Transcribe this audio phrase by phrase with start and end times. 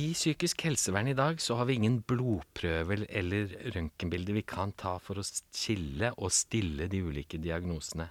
[0.00, 4.94] I psykisk helsevern i dag så har vi ingen blodprøver eller røntgenbilder vi kan ta
[5.02, 8.06] for å skille og stille de ulike diagnosene.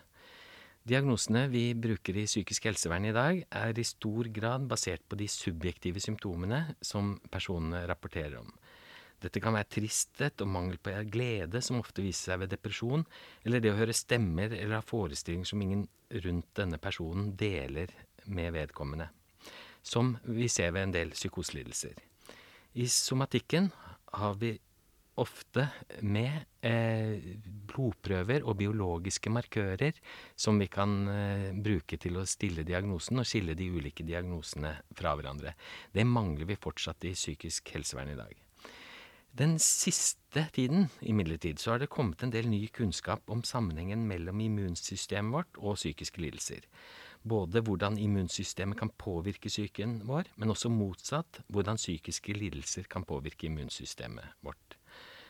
[0.86, 5.30] Diagnosene vi bruker i psykisk helsevern i dag, er i stor grad basert på de
[5.32, 8.52] subjektive symptomene som personene rapporterer om.
[9.24, 13.08] Dette kan være tristhet og mangel på glede, som ofte viser seg ved depresjon,
[13.48, 15.88] eller det å høre stemmer eller ha forestillinger som ingen
[16.26, 17.96] rundt denne personen deler
[18.30, 19.10] med vedkommende
[19.90, 21.98] som vi ser ved en del psykoselidelser.
[22.78, 23.72] I somatikken
[24.14, 24.54] har vi
[25.20, 25.66] ofte
[26.06, 27.36] med eh,
[27.70, 29.98] blodprøver og biologiske markører
[30.40, 35.16] som vi kan eh, bruke til å stille diagnosen og skille de ulike diagnosene fra
[35.18, 35.56] hverandre.
[35.92, 38.32] Det mangler vi fortsatt i psykisk helsevern i dag.
[39.40, 44.40] Den siste tiden imidlertid så har det kommet en del ny kunnskap om sammenhengen mellom
[44.42, 46.66] immunsystemet vårt og psykiske lidelser
[47.24, 53.48] både hvordan immunsystemet kan påvirke psyken vår, men også motsatt, hvordan psykiske lidelser kan påvirke
[53.50, 54.78] immunsystemet vårt.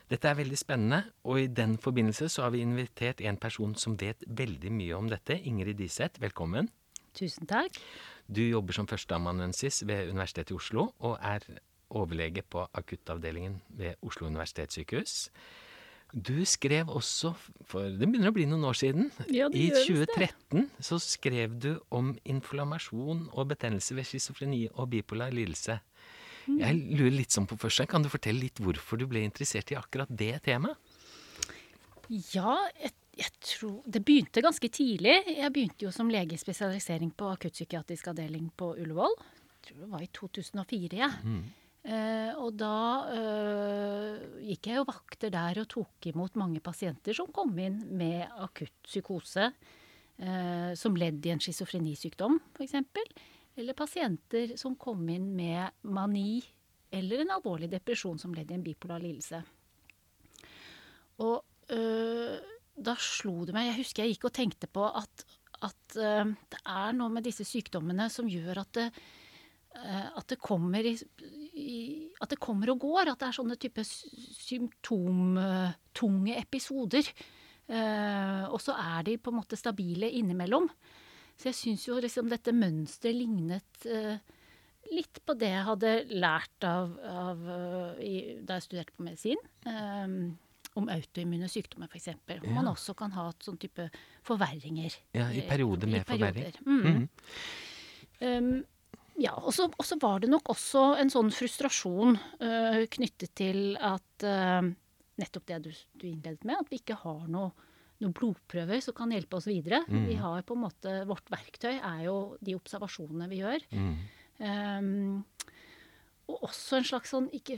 [0.10, 3.98] Dette er veldig spennende, og i den forbindelse så har vi invitert en person som
[4.00, 5.38] vet veldig mye om dette.
[5.38, 6.70] Ingrid Diseth, velkommen.
[7.14, 7.78] Tusen takk.
[8.26, 11.46] Du jobber som førsteamanuensis ved Universitetet i Oslo, og er
[11.90, 15.30] overlege på akuttavdelingen ved Oslo universitetssykehus.
[16.10, 17.36] Du skrev også,
[17.70, 22.16] for det begynner å bli noen år siden, ja, i 2013 så skrev du om
[22.26, 25.78] inflammasjon og betennelse ved schizofreni og bipolar lidelse.
[26.48, 26.58] Mm.
[26.64, 29.78] Jeg lurer litt sånn på først, Kan du fortelle litt hvorfor du ble interessert i
[29.78, 30.80] akkurat det temaet?
[32.10, 35.20] Ja, jeg, jeg tror Det begynte ganske tidlig.
[35.30, 39.14] Jeg begynte jo som legespesialisering på akuttpsykiatrisk avdeling på Ullevål.
[39.20, 40.98] Jeg tror det var i 2004.
[40.98, 41.12] Ja.
[41.22, 41.44] Mm.
[41.80, 42.76] Uh, og da
[43.16, 48.26] eh, gikk jeg jo vakter der og tok imot mange pasienter som kom inn med
[48.44, 52.76] akutt psykose eh, som ledd i en schizofrenisykdom, f.eks.
[53.56, 56.42] Eller pasienter som kom inn med mani
[56.92, 59.40] eller en alvorlig depresjon som ledd i en bipolar lidelse.
[61.24, 65.26] Og da slo det meg Jeg husker jeg gikk og tenkte på at,
[65.68, 68.88] at det er noe med disse sykdommene som gjør at det,
[69.78, 70.96] at det kommer i,
[72.20, 73.10] at det kommer og går.
[73.12, 77.06] At det er sånne type symptomtunge episoder.
[77.70, 80.68] Uh, og så er de på en måte stabile innimellom.
[81.40, 84.18] Så jeg syns jo liksom dette mønsteret lignet uh,
[84.90, 87.38] litt på det jeg hadde lært av, av
[88.02, 89.38] i, da jeg studerte på medisin.
[90.80, 92.10] om autoimmune sykdommer, f.eks.
[92.26, 92.54] Hvor ja.
[92.56, 93.90] man også kan ha et sånn type
[94.26, 94.92] forverringer.
[95.14, 96.56] Ja, I perioder med forverring.
[96.66, 96.82] Mm.
[96.88, 97.08] Mm.
[98.20, 98.66] Um,
[99.20, 104.70] ja, og så var det nok også en sånn frustrasjon uh, knyttet til at uh,
[105.20, 107.50] Nettopp det du, du, innledet med, at vi ikke har noe,
[108.00, 109.82] noe blodprøver som kan hjelpe oss videre.
[109.92, 110.06] Mm.
[110.08, 113.66] Vi har på en måte, Vårt verktøy er jo de observasjonene vi gjør.
[113.76, 113.92] Mm.
[114.40, 115.50] Um,
[116.30, 117.58] og også en slags sånn ikke,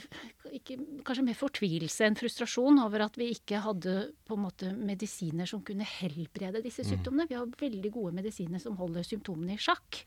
[0.56, 3.96] ikke, Kanskje mer fortvilelse enn frustrasjon over at vi ikke hadde
[4.26, 7.26] på en måte medisiner som kunne helbrede disse mm.
[7.28, 10.02] Vi har veldig gode medisiner som holder symptomene i sjakk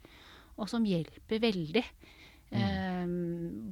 [0.59, 1.85] og som hjelper veldig.
[2.51, 2.61] Mm.
[2.61, 3.17] Eh,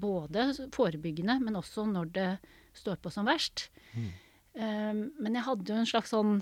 [0.03, 2.31] både forebyggende, men også når det
[2.77, 3.69] står på som verst.
[3.93, 4.11] Mm.
[4.55, 4.91] Eh,
[5.23, 6.41] men jeg hadde jo en slags sånn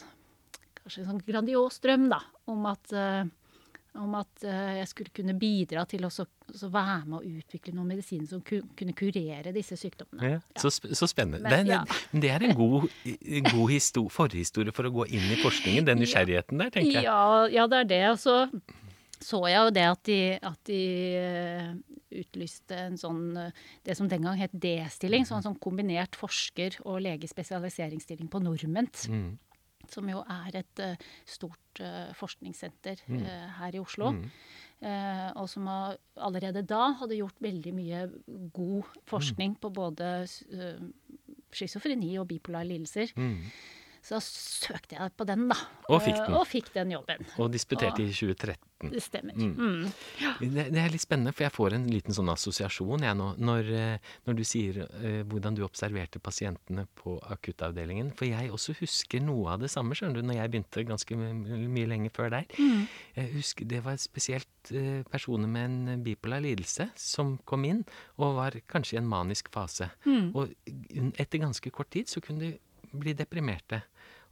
[0.80, 3.28] kanskje en sånn grandios drøm da, om at, eh,
[4.00, 8.28] om at uh, jeg skulle kunne bidra til å være med å utvikle noen medisiner
[8.30, 10.22] som ku, kunne kurere disse sykdommene.
[10.22, 10.62] Ja, ja.
[10.62, 11.42] Så, så, spennende.
[11.50, 11.98] Men, det, ja.
[12.12, 12.86] det, er en god,
[13.50, 17.08] god forhistorie for å gå inn i forskningen, den nysgjerrigheten der, tenker jeg.
[17.54, 18.04] Ja, det er det.
[18.14, 18.22] Og
[19.20, 20.80] så så jeg jo det at de, at de
[21.20, 21.68] uh,
[22.20, 23.52] utlyste en sånn uh,
[23.84, 29.04] Det som den gang het D-stilling, en sånn kombinert forsker- og legespesialiseringsstilling på Norment.
[29.12, 29.30] Mm.
[29.90, 31.80] Som jo er et uh, stort
[32.18, 33.20] forskningssenter mm.
[33.60, 34.10] her i Oslo.
[34.10, 34.24] Mm.
[35.38, 38.00] og som har, allerede da hadde gjort veldig mye
[38.56, 39.58] god forskning mm.
[39.62, 40.08] på både
[41.54, 43.12] schizofreni og bipolare lidelser.
[44.00, 45.56] Så søkte jeg på den, da.
[45.92, 46.34] Og fikk den.
[46.38, 47.26] Og fikk den jobben.
[47.36, 48.56] Og disputerte i 2013.
[48.80, 49.36] Det stemmer.
[49.36, 49.50] Mm.
[49.58, 49.88] Mm.
[50.22, 50.30] Ja.
[50.40, 53.68] Det, det, er litt spennende, for jeg får en liten sånn assosiasjon jeg nå, når,
[53.76, 58.14] eh, når du sier uh, hvordan du observerte pasientene på akuttavdelingen.
[58.16, 61.60] For jeg også husker noe av det samme, skjønner du, når jeg begynte ganske mye,
[61.76, 62.48] mye lenger før der.
[62.56, 62.88] Mm.
[63.18, 67.84] Jeg husker Det var spesielt uh, personer med en bipolar lidelse som kom inn,
[68.16, 69.92] og var kanskje i en manisk fase.
[70.08, 70.32] Mm.
[70.32, 70.56] Og
[71.20, 72.54] etter ganske kort tid så kunne de
[72.90, 73.82] bli deprimerte.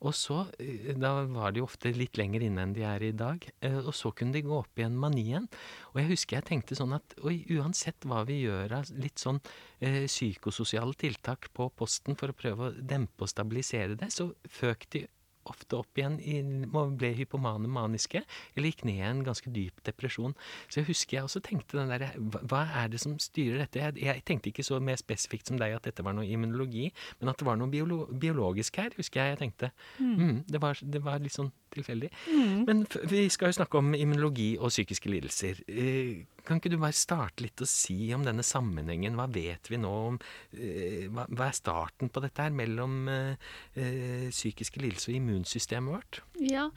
[0.00, 3.44] Og så, eh, Da var de ofte litt lenger inne enn de er i dag.
[3.60, 5.48] Eh, og så kunne de gå opp i en manien.
[5.92, 9.40] Og jeg husker jeg tenkte sånn at oi, uansett hva vi gjør av litt sånn
[9.80, 14.88] eh, psykososiale tiltak på posten for å prøve å dempe og stabilisere det, så føk
[14.90, 15.06] de
[15.50, 18.22] ofte opp igjen i, ble hypomane maniske,
[18.54, 20.36] eller gikk ned i en ganske dyp depresjon.
[20.68, 23.82] Så jeg husker jeg også tenkte den derre hva, er det som styrer dette?
[23.82, 26.88] Jeg, jeg tenkte ikke så mer spesifikt som deg at dette var noe immunologi,
[27.20, 29.72] men at det var noe biolo biologisk her, husker jeg jeg tenkte.
[29.98, 32.10] Mm, det, var, det var litt sånn tilfeldig.
[32.28, 32.64] Mm.
[32.68, 35.62] Men vi skal jo snakke om immunologi og psykiske lidelser.
[35.68, 39.18] Eh, kan ikke du bare starte litt og si om denne sammenhengen?
[39.18, 40.20] Hva vet vi nå om
[40.56, 45.94] eh, hva, hva, er starten på dette her mellom eh, eh psykiske lidelser og immunsystemet
[45.94, 46.22] vårt?
[46.42, 46.68] Ja,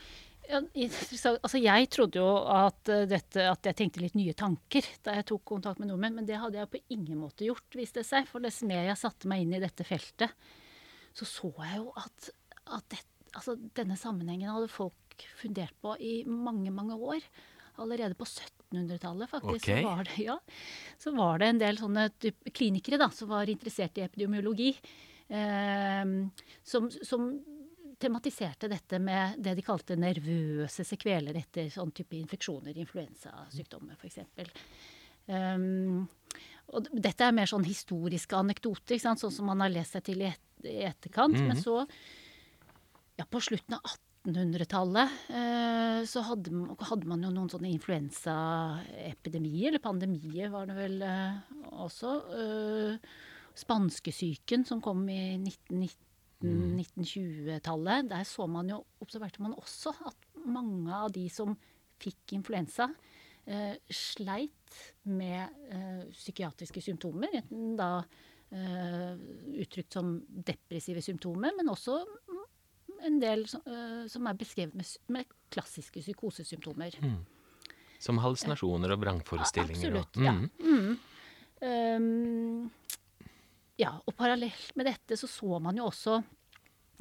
[0.51, 5.45] altså jeg trodde jo at, dette, at jeg tenkte litt nye tanker da jeg tok
[5.53, 8.27] kontakt med nordmenn, men det hadde jeg på ingen måte gjort, viste det seg.
[8.29, 10.33] For dess mer jeg satte meg inn i dette feltet,
[11.15, 12.29] så så jeg jo at,
[12.77, 13.01] at det,
[13.35, 17.25] altså denne sammenhengen hadde folk fundert på i mange, mange år.
[17.81, 19.81] Allerede på 1700-tallet faktisk okay.
[19.81, 20.37] så, var det, ja,
[21.01, 22.09] så var det en del sånne
[22.53, 24.69] klinikere da, som var interessert i epidemiologi,
[25.27, 26.05] eh,
[26.63, 27.31] som, som,
[28.01, 34.17] tematiserte dette med det de kalte nervøse sekveler etter sånn type infeksjoner, influensasykdommer f.eks.
[35.27, 35.99] Um, ehm,
[36.71, 40.31] og dette er mer sånn historiske anekdoter, sånn som man har lest seg til i,
[40.31, 41.35] et, i etterkant.
[41.35, 41.47] Mm -hmm.
[41.53, 41.85] Men så,
[43.17, 46.51] ja, på slutten av 1800-tallet eh, så hadde,
[46.85, 51.33] hadde, man jo noen sånne influensaepidemier, eller pandemier var det vel eh,
[51.81, 52.11] også.
[52.37, 52.93] Eh,
[53.61, 58.09] Spanskesyken som kom i 1919-20-tallet.
[58.13, 60.15] Der så man jo, observerte man også at
[60.45, 61.57] mange av de som
[62.01, 62.85] fikk influensa,
[63.45, 64.75] eh, sleit
[65.09, 67.29] med eh, psykiatriske symptomer.
[67.41, 68.03] Enten da
[68.53, 69.13] eh,
[69.61, 71.95] uttrykt som depressive symptomer, men også
[73.07, 76.95] en del som, uh, som er beskrevet med, med, klassiske psykosesymptomer.
[77.03, 77.21] Mm.
[78.01, 79.91] Som hallusinasjoner og vrangforestillinger?
[79.91, 80.27] Absolutt, og, mm.
[80.27, 80.33] ja.
[80.67, 80.99] Mm.
[81.61, 82.69] Um,
[83.81, 83.95] ja.
[84.07, 86.21] Og parallelt med dette så så man jo også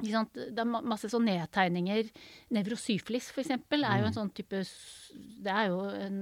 [0.01, 2.07] det er masse sånn nedtegninger.
[2.55, 4.17] Nevrosyfilis, for eksempel, er jo en mm.
[4.17, 4.61] sånn type
[5.45, 6.17] Det er jo en,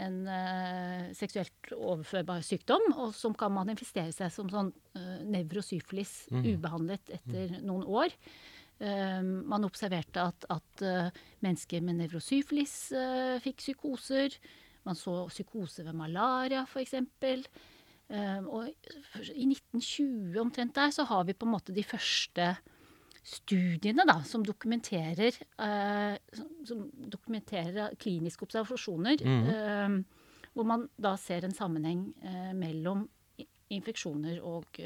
[0.00, 6.48] en uh, seksuelt overførbar sykdom, og som kan manifestere seg som sånn uh, nevrosyfilis mm.
[6.54, 8.16] ubehandlet etter noen år.
[8.82, 10.86] Uh, man observerte at, at
[11.44, 12.76] mennesker med nevrosyfilis
[13.44, 14.38] fikk psykoser.
[14.86, 16.96] Man så psykose ved malaria, f.eks.
[18.12, 18.68] Uh, og
[19.32, 22.50] i 1920 omtrent der så har vi på en måte de første
[23.22, 29.22] studiene da, som dokumenterer, uh, som, som dokumenterer kliniske observasjoner.
[29.22, 29.48] Mm.
[29.48, 33.06] Uh, hvor man da ser en sammenheng uh, mellom
[33.72, 34.76] infeksjoner og,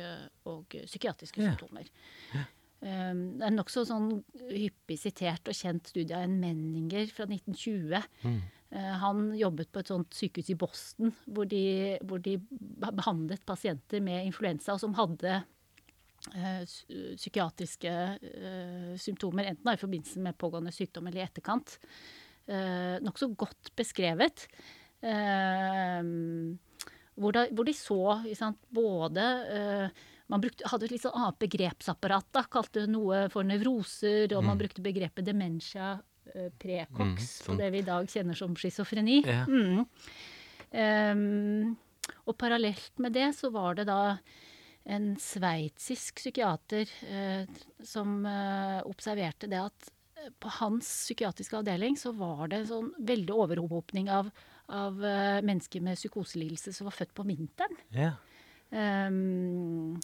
[0.46, 1.48] og psykiatriske yeah.
[1.50, 1.88] symptomer.
[2.30, 2.44] Yeah.
[2.86, 4.10] Um, det er nokså sånn
[4.50, 8.04] hyppig sitert og kjent studie av en Menninger fra 1920.
[8.22, 8.36] Mm.
[8.76, 12.36] Uh, han jobbet på et sånt sykehus i Boston hvor de, hvor de
[12.86, 15.40] behandlet pasienter med influensa som hadde
[17.16, 21.78] psykiatriske uh, symptomer, enten i forbindelse med pågående sykdom eller i etterkant.
[22.46, 24.48] Uh, Nokså godt beskrevet.
[27.16, 28.00] Hvor, da, hvor, de så
[28.34, 29.22] sant, både
[30.32, 32.28] man brukte, hadde et litt sånn annet begrepsapparat.
[32.34, 34.48] da, Kalte noe for nevroser, og mm.
[34.50, 37.60] man brukte begrepet demensia uh, precox, mm, sånn.
[37.60, 39.20] det vi i dag kjenner som schizofreni.
[39.26, 39.44] Ja.
[39.46, 39.84] Mm.
[40.76, 41.76] Um,
[42.26, 44.16] og parallelt med det så var det da
[44.86, 49.92] en sveitsisk psykiater uh, som uh, observerte det at
[50.42, 54.30] på hans psykiatriske avdeling så var det en sånn veldig overhopning av,
[54.72, 54.96] av
[55.44, 57.76] mennesker med psykoselidelse som var født på vinteren.
[57.94, 58.16] Yeah.
[58.70, 60.00] Um,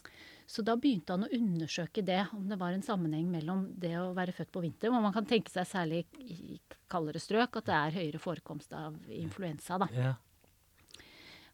[0.47, 4.13] så da begynte han å undersøke det, om det var en sammenheng mellom det å
[4.17, 6.59] være født på vinteren, og man kan tenke seg særlig i
[6.93, 9.81] kaldere strøk at det er høyere forekomst av influensa.
[9.81, 9.89] da.
[9.97, 10.13] Ja.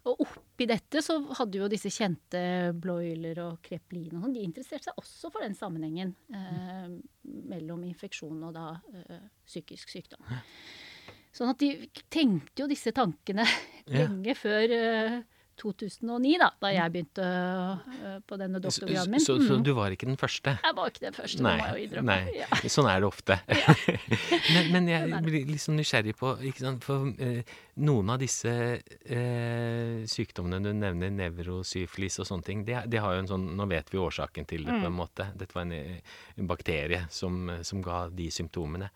[0.09, 2.41] Og oppi dette så hadde jo disse kjente
[2.81, 6.87] Bloiler og Kreplin og sånn, de interesserte seg også for den sammenhengen eh,
[7.53, 10.25] mellom infeksjon og da eh, psykisk sykdom.
[11.35, 13.45] Sånn at de tenkte jo disse tankene
[13.99, 14.38] lenge ja.
[14.38, 15.19] før eh,
[15.59, 19.23] 2009, da, da jeg begynte uh, på denne doktorgraden min.
[19.23, 19.65] Så, så, så, mm.
[19.67, 20.55] du var ikke den første?
[20.65, 22.17] Jeg var ikke den første, nei, det må jeg innrømme.
[22.17, 22.49] Nei, ja.
[22.77, 23.38] Sånn er det ofte.
[24.55, 27.55] men, men, jeg blir litt sånn nysgjerrig på sant, For uh,
[27.88, 33.25] noen av disse uh, sykdommene du nevner, nevrosyfilis og sånne ting, det, de har jo
[33.25, 34.99] en sånn Nå vet vi årsaken til det, på en mm.
[34.99, 35.31] måte.
[35.38, 35.99] Dette var en,
[36.38, 38.91] en bakterie som, som ga de symptomene.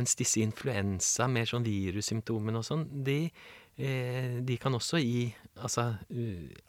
[0.00, 5.24] Mens disse influensa, mer sånn virussymptomene og sånn, de Eh, de kan også gi
[5.58, 5.88] altså,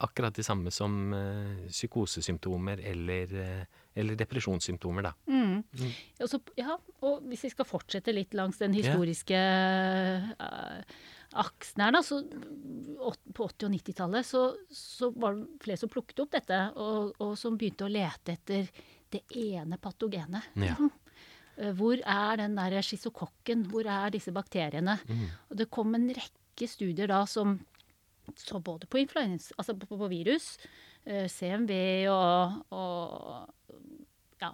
[0.02, 5.12] akkurat det samme som uh, psykosesymptomer eller, uh, eller, depresjonssymptomer, da.
[5.30, 5.62] Mm.
[5.62, 5.92] Mm.
[6.26, 9.38] Også, ja, og hvis vi skal fortsette litt langs den historiske
[10.34, 10.96] uh,
[11.44, 16.24] aksen her, da, så på 80- og 90-tallet så, så, var det flere som plukket
[16.24, 18.70] opp dette, og, og, som begynte å lete etter
[19.14, 20.54] det ene patogenet.
[20.58, 20.76] Ja.
[21.56, 23.66] Eh, Hvor er den der schizokokken?
[23.70, 24.98] Hvor er disse bakteriene?
[25.50, 27.58] Og det kom en rekke studier da som
[28.36, 30.58] så både på altså på, på virus,
[31.04, 31.72] eh, CMV
[32.08, 33.50] og, og
[34.40, 34.50] ja,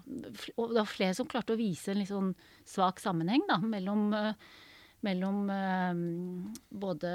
[0.56, 2.34] og det var flere som klarte å vise en litt sånn
[2.68, 4.34] svak sammenheng da, mellom, eh,
[5.06, 6.04] mellom eh,
[6.82, 7.12] både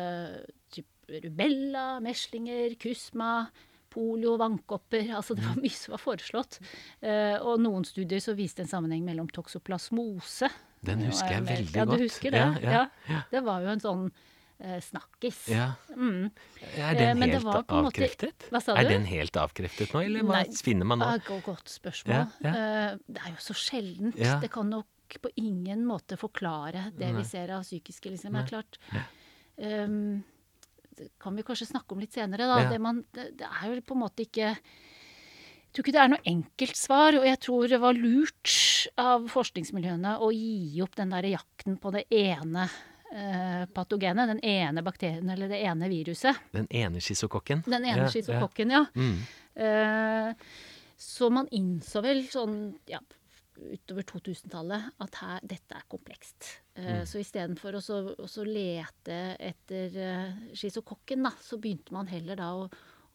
[0.74, 0.88] typ
[1.26, 3.48] rubella, meslinger, kusma,
[3.96, 5.12] polio, vannkopper.
[5.16, 6.60] Altså det var mye som var foreslått.
[7.00, 10.50] Eh, og noen studier så viste en sammenheng mellom toksoplasmose.
[10.86, 12.02] Den husker er jeg veldig veldig ja, godt.
[12.02, 12.46] Du husker det?
[12.66, 13.22] Ja, ja, ja.
[13.32, 14.08] Det var jo en sånn
[14.60, 15.48] snakkis.
[15.52, 15.74] Ja.
[15.96, 16.32] Mm.
[16.78, 18.48] Er Eh, den det helt måte- avkreftet?
[18.64, 21.06] Sa Er den helt avkreftet nå, eller hva Nei, finner man nå?
[21.06, 22.14] Ah, godt spørsmål.
[22.16, 22.54] Ja, ja.
[22.94, 24.16] Eh, det er jo så sjeldent.
[24.42, 24.86] Det kan nok
[25.22, 27.22] på ingen måte forklare det Nei.
[27.22, 28.32] vi ser av psykiske liksom.
[28.34, 28.78] Det er klart
[29.60, 30.24] ehm,
[30.98, 32.70] Det kan vi kanskje snakke om litt senere, da.
[32.70, 36.08] Det, man, det, det er jo på en måte ikke jeg tror ikke det er
[36.14, 38.52] noe enkelt svar, og jeg tror det var lurt
[38.98, 42.70] av forskningsmiljøene å gi opp den der jakten på det ene
[43.16, 46.44] eh, patogenet, den ene bakterien eller det ene viruset.
[46.56, 47.64] Den ene schizokokken?
[47.66, 48.86] Den ene Ja, schizokokken, ja.
[48.94, 49.02] Ja.
[49.02, 49.20] Mm.
[49.56, 50.48] Eh,
[50.98, 52.58] så man innså vel sånn
[52.88, 53.00] ja,
[53.56, 56.50] utover 2000-tallet at her, dette er komplekst.
[56.76, 57.06] Mm.
[57.08, 57.82] Så istedenfor å
[58.28, 62.66] så- lete etter uh, schizokokken, da, så begynte man heller da å,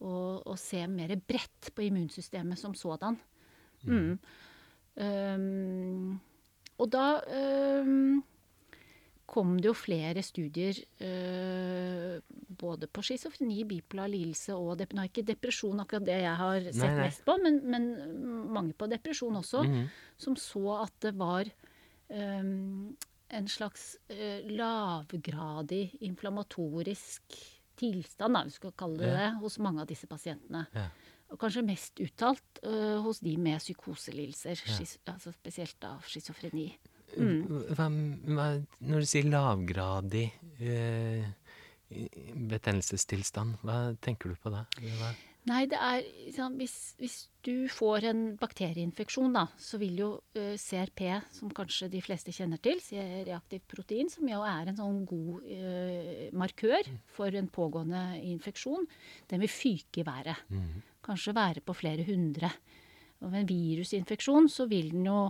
[0.00, 0.12] å,
[0.48, 3.18] å se mer bredt på immunsystemet som sådan.
[3.84, 4.18] Mm.
[5.00, 6.20] Um,
[6.80, 7.04] og da
[7.84, 8.22] um,
[9.30, 10.74] kom det jo flere studier
[11.06, 12.16] eh,
[12.60, 16.66] både på schizofreni, bipolar lidelse og dep Nå er ikke depresjon akkurat det jeg har
[16.66, 17.04] sett Nei, nei.
[17.06, 17.86] mest på, men, men
[18.56, 19.84] mange på depresjon også, Mhm.
[20.18, 21.46] som så at det var
[22.10, 22.42] eh,
[23.30, 27.22] en slags eh, lavgradig inflammatorisk
[27.80, 29.16] tilstand, da, vi skal kalle det Ja.
[29.30, 30.66] det, hos mange av disse pasientene.
[30.74, 30.88] Ja.
[31.30, 32.58] Og kanskje mest uttalt
[33.04, 35.12] hos de med psykoselidelser, ja.
[35.14, 36.72] altså spesielt av schizofreni.
[37.16, 37.40] Mm.
[38.86, 40.28] Når du sier lavgradig
[40.60, 41.24] eh,
[42.52, 44.66] betennelsestilstand, hva tenker du på da?
[45.00, 45.10] Hva?
[45.48, 47.14] Nei, det er sånn, hvis, hvis
[47.46, 51.00] du får en bakterieinfeksjon, da, så vil jo eh, CRP,
[51.32, 56.26] som kanskje de fleste kjenner til, C-reaktivt protein, som jo er en sånn god eh,
[56.36, 58.84] markør for en pågående infeksjon,
[59.32, 60.44] den vil fyke i været.
[60.52, 60.84] Mm.
[61.08, 62.52] Kanskje være på flere hundre.
[63.24, 65.22] Og ved en virusinfeksjon så vil den jo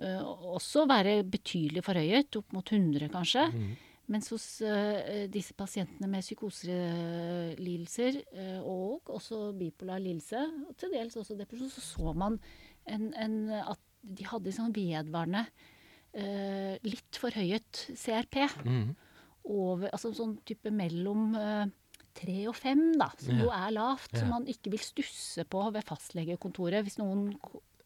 [0.00, 3.46] også være betydelig forhøyet, opp mot 100 kanskje.
[3.52, 3.70] Mm.
[4.10, 11.14] Mens hos eh, disse pasientene med psykoselidelser, uh, og også bipolar lidelse, og til dels
[11.20, 12.40] også depresjon, så så man
[12.90, 15.44] en, en, at de hadde sånn vedvarende
[16.16, 18.40] eh, litt forhøyet CRP.
[18.64, 18.90] Mm.
[19.50, 21.66] Over, altså sånn type mellom eh,
[22.16, 23.44] tre og fem, da, som Ja.
[23.44, 24.12] jo er lavt.
[24.14, 24.24] Ja.
[24.24, 27.30] Som man ikke vil stusse på ved fastlegekontoret hvis noen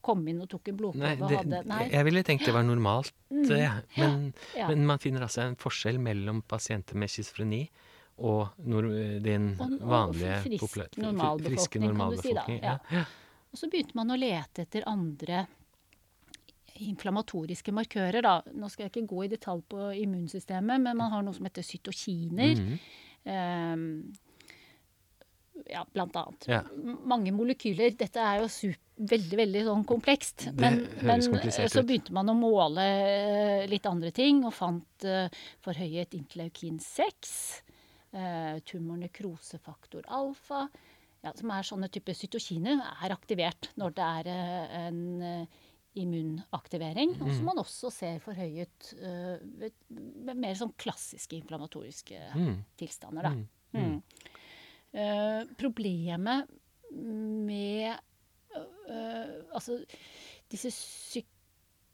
[0.05, 1.81] kom inn og tok en blodprøve og hadde Nei.
[1.89, 3.49] jeg ville tenkt det var normalt, Mm.
[3.97, 4.67] Men, ja.
[4.69, 7.63] men man finner altså en forskjell mellom pasienter med schizofreni
[8.17, 8.85] og nor
[9.25, 11.93] den Og- og vanlige frisk normalbefolkning, friske kan du si da,
[12.45, 12.61] normalbefolkning.
[12.63, 13.05] ja.
[13.51, 15.47] Og så begynte man å lete etter andre
[16.75, 18.21] inflammatoriske markører.
[18.25, 18.41] Da.
[18.53, 21.63] Nå skal jeg ikke gå i detalj på immunsystemet, men man har noe som heter
[21.63, 22.55] cytokiner.
[22.55, 22.79] Mhm.
[23.25, 24.13] ehm,
[25.69, 26.47] ja, blant annet.
[26.51, 26.61] Ja.
[27.07, 27.95] Mange molekyler.
[27.97, 30.45] Dette er jo super, veldig veldig sånn komplekst.
[30.55, 34.53] Det Men, høres men komplisert så begynte man å måle eh, litt andre ting, og
[34.55, 35.27] fant uh,
[35.65, 37.33] forhøyet interleukin 6,
[38.15, 40.67] uh, tumornekrosefaktor alfa,
[41.25, 45.47] ja, som er sånne typer cytokiner, er aktivert når det er uh, en
[45.95, 47.15] immunaktivering.
[47.21, 47.35] Og Mm.
[47.37, 52.63] som man også ser forhøyet ved, ved mer sånn klassiske inflammatoriske Mm.
[52.77, 53.23] tilstander.
[53.23, 53.31] Da.
[53.79, 54.01] Mm.
[54.95, 55.01] Mm.
[55.01, 56.51] Eh, problemet
[56.95, 57.95] med
[58.55, 59.81] uh, altså
[60.51, 61.31] disse psyk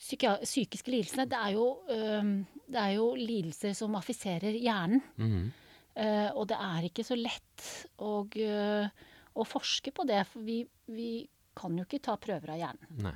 [0.01, 2.29] psykiske lidelsene, det er, jo, eh,
[2.73, 5.03] det er jo lidelser som affiserer hjernen.
[5.21, 5.51] Mhm.
[5.93, 7.65] Eh, og det er ikke så lett
[8.01, 13.03] å, å forske på det, for vi, vi kan jo ikke ta prøver av hjernen
[13.05, 13.13] Nei.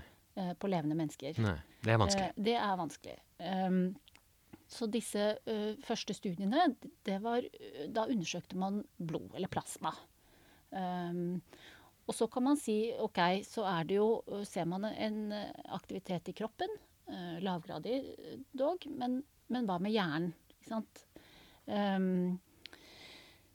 [0.59, 1.39] på levende mennesker.
[1.41, 1.55] Nei.
[1.81, 2.29] Det er vanskelig.
[2.37, 3.17] Det er vanskelig.
[3.39, 3.79] Um,
[4.67, 6.67] så disse ø, første studiene,
[7.05, 7.45] det var
[7.93, 9.91] Da undersøkte man blod, eller plasma.
[10.75, 11.41] Um,
[12.05, 15.31] og så kan man si OK, så er det jo Ser man en
[15.73, 16.73] aktivitet i kroppen,
[17.41, 17.99] lavgradig
[18.57, 19.19] dog, men,
[19.53, 20.33] men hva med hjernen?
[20.57, 21.05] Ikke sant?
[21.69, 22.37] Um,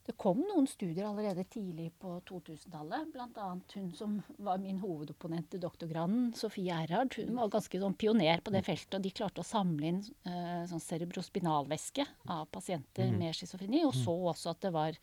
[0.07, 3.11] det kom noen studier allerede tidlig på 2000-tallet.
[3.13, 3.49] Bl.a.
[3.75, 7.15] hun som var min hovedopponent i doktorgraden, Sofie Erhard.
[7.19, 10.65] Hun var ganske sånn pioner på det feltet, og de klarte å samle inn uh,
[10.71, 14.99] sånn cerebrospinalvæske av pasienter med schizofreni, og så også at det var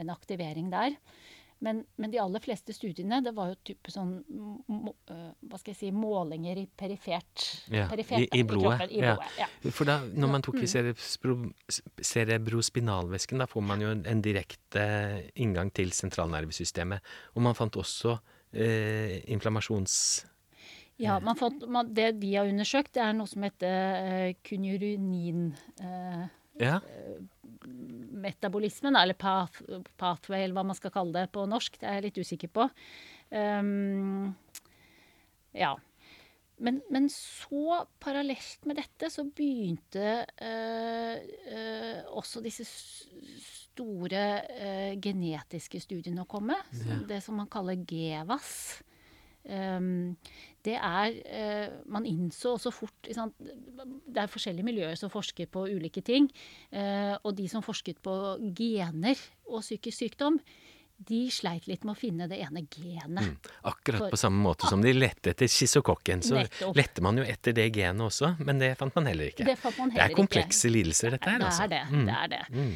[0.00, 0.98] en aktivering der.
[1.64, 5.78] Men, men de aller fleste studiene, det var jo type sånn øh, Hva skal jeg
[5.78, 9.46] si Målinger i perifert, Ja, perifert i- i da, blodet, kroppen, I blodet, ja.
[9.72, 10.72] For da, når man tok i Mm.
[10.74, 11.36] cerebro,
[12.04, 14.84] cerebrospinalvæsken, da får man jo en, direkte
[15.40, 17.00] inngang til sentralnervesystemet.
[17.34, 18.18] Og man fant også
[18.52, 19.96] eh, inflammasjons...
[21.02, 25.48] Ja, man fant, man, Det de har undersøkt, det er noe som heter eh, kunyrunin.
[25.82, 26.26] eh,
[26.60, 26.78] Ja.
[28.24, 29.62] metabolismen, eller path,
[29.98, 31.80] pathway, eller hva man skal kalle det på norsk.
[31.80, 32.68] Det er jeg litt usikker på.
[33.34, 34.30] Um,
[35.56, 35.74] ja.
[36.62, 41.16] Men, men så, parallelt med dette, så begynte eh,
[41.50, 44.22] eh, også disse store
[44.54, 46.56] eh, genetiske studiene å komme.
[46.86, 47.00] Ja.
[47.10, 48.52] Det som man kaller GEVAS.
[49.44, 50.14] Um,
[50.64, 53.34] det er eh, Man innså også fort sant?
[53.38, 56.30] Det er forskjellige miljøer som forsker på ulike ting.
[56.72, 58.14] eh, og de som forsket på
[58.56, 59.18] gener
[59.48, 60.40] og psykisk sykdom,
[61.04, 63.18] de sleit litt med å finne det ene genet.
[63.26, 63.36] Mm.
[63.66, 66.76] Akkurat For- på samme måte som de lette etter schizokokken, så Nettopp.
[66.78, 69.44] lette man jo etter det genet også, men det fant man heller ikke.
[69.44, 71.64] Det man Det er komplekse lidelser, dette her, Det altså.
[71.64, 71.82] er det.
[71.90, 72.06] Mm.
[72.06, 72.42] det er det.
[72.54, 72.74] Mm.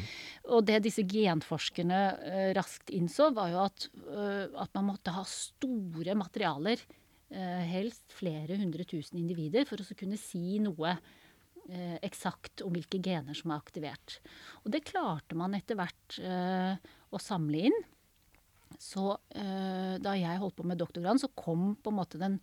[0.49, 5.23] Og det disse genforskerne eh, raskt innså, var jo at, eh, at man måtte ha
[5.23, 6.77] store materialer,
[7.29, 10.95] helst flere hundre tusen individer, for å kunne si noe
[11.69, 14.17] eh, eksakt om hvilke gener som er aktivert.
[14.63, 16.75] Og det klarte man etter hvert eh,
[17.09, 17.79] å samle inn.
[18.79, 22.37] Så eh, da jeg holdt på med doktorgrad, så kom på en måte den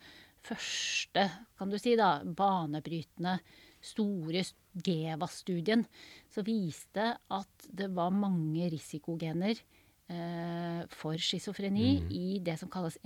[0.47, 1.27] første,
[1.59, 3.39] kan du si, da, banebrytende,
[3.87, 4.43] store
[4.83, 5.85] GEVA-studien,
[6.33, 9.55] som viste at det var mange risikogener
[10.11, 12.99] eh, for schizofreni i det som kalles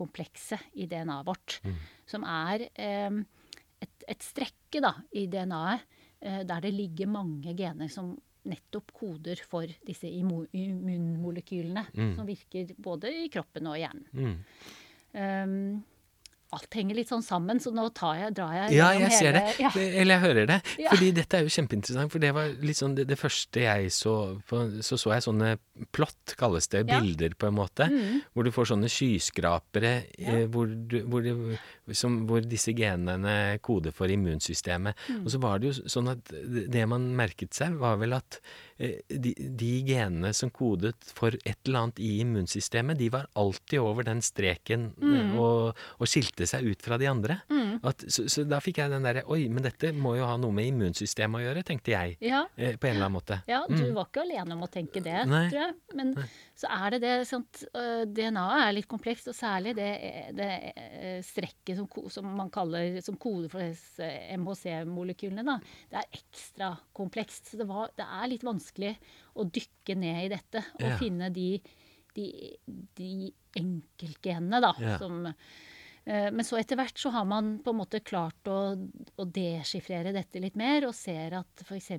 [0.00, 1.60] MHC-komplekset i DNA-et vårt.
[2.08, 3.10] Som er eh,
[3.80, 5.86] et, et strekke da, i DNA-et
[6.20, 8.16] eh, der det ligger mange gener som
[8.48, 11.84] nettopp koder for disse immunmolekylene.
[11.92, 14.06] immunmolekylene som virker både i kroppen og i hjernen.
[14.16, 14.36] Mm.
[15.10, 15.82] Um,
[16.56, 19.42] alt henger litt sånn sammen, så nå tar jeg, drar jeg Ja, jeg ser det.
[19.62, 19.70] Ja.
[19.76, 20.58] Eller jeg hører det.
[20.82, 20.90] Ja.
[20.92, 22.10] Fordi dette er jo kjempeinteressant.
[22.12, 24.14] For det var litt sånn det, det første jeg så
[24.50, 25.54] på, Så så jeg sånne
[25.94, 27.00] plott, kalles det, Ja.
[27.00, 27.86] bilder på en måte.
[27.90, 28.22] Mm.
[28.34, 31.22] Hvor du får sånne skyskrapere eh, hvor, du, hvor,
[31.96, 34.98] som, hvor disse genene koder for immunsystemet.
[35.08, 35.22] Mm.
[35.24, 36.32] Og så var det jo sånn at
[36.70, 38.40] det man merket seg, var vel at
[38.78, 43.80] eh, de, de genene som kodet for et eller annet i immunsystemet, de var alltid
[43.82, 45.34] over den streken mm.
[45.40, 47.40] og, og skilte seg ut fra de andre.
[47.50, 47.80] Mm.
[47.86, 50.54] At, så, så da fikk jeg den derre Oi, men dette må jo ha noe
[50.54, 52.16] med immunsystemet å gjøre, tenkte jeg.
[52.24, 53.40] Ja, Eh, på en eller annen måte.
[53.46, 55.46] ja, du var ikke alene om å tenke det, Nei.
[55.50, 55.74] tror jeg.
[55.96, 56.12] Men
[56.60, 59.88] så er det det sånt, øh, DNA-et er litt komplekst, og særlig det,
[60.36, 65.56] det øh, strekket som, som man kaller som kode for MHC-molekylene, da.
[65.90, 67.52] Det er ekstra komplekst.
[67.52, 68.94] Så det, var, det er litt vanskelig
[69.40, 71.00] å dykke ned i dette og yeah.
[71.00, 71.50] finne de,
[72.16, 72.28] de,
[73.00, 73.12] de
[73.60, 74.98] enkeltgenene, da, yeah.
[75.00, 75.24] som
[76.04, 78.60] Eh, Men så etter hvert så har man på en måte klart å,
[79.20, 81.92] å deskifrere dette litt mer, og ser at f.eks.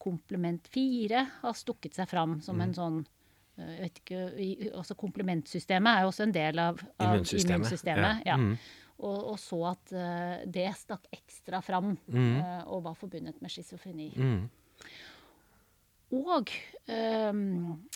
[0.00, 2.66] komplement 4 har stukket seg fram som Mm.
[2.66, 3.00] en sånn
[3.68, 7.56] jeg vet ikke, også altså Komplementsystemet er jo også en del av, av Immunsystemet.
[7.56, 8.22] immunsystemet.
[8.26, 8.34] Ja.
[8.34, 8.36] Ja.
[8.36, 8.54] Mm.
[9.00, 12.34] Og, og så at uh, det stakk ekstra fram Mm.
[12.40, 14.10] uh, og var forbundet med schizofreni.
[14.16, 14.42] Mm.
[16.12, 16.50] Og
[16.90, 17.88] um,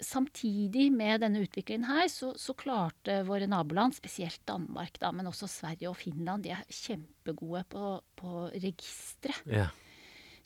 [0.00, 5.48] samtidig med denne utviklingen her, så, så klarte våre naboland, spesielt Danmark, da, men også
[5.50, 9.36] Sverige og Finland, de er kjempegode på, på registre.
[9.46, 9.68] Ja.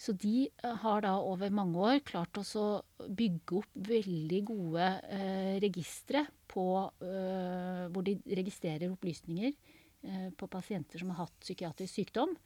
[0.05, 2.65] Så de eh, har da over mange år klart å
[3.09, 6.67] bygge opp veldig gode eh, registre på,
[7.07, 12.37] eh, hvor de registrerer opplysninger eh, på pasienter som har hatt psykiatrisk sykdom.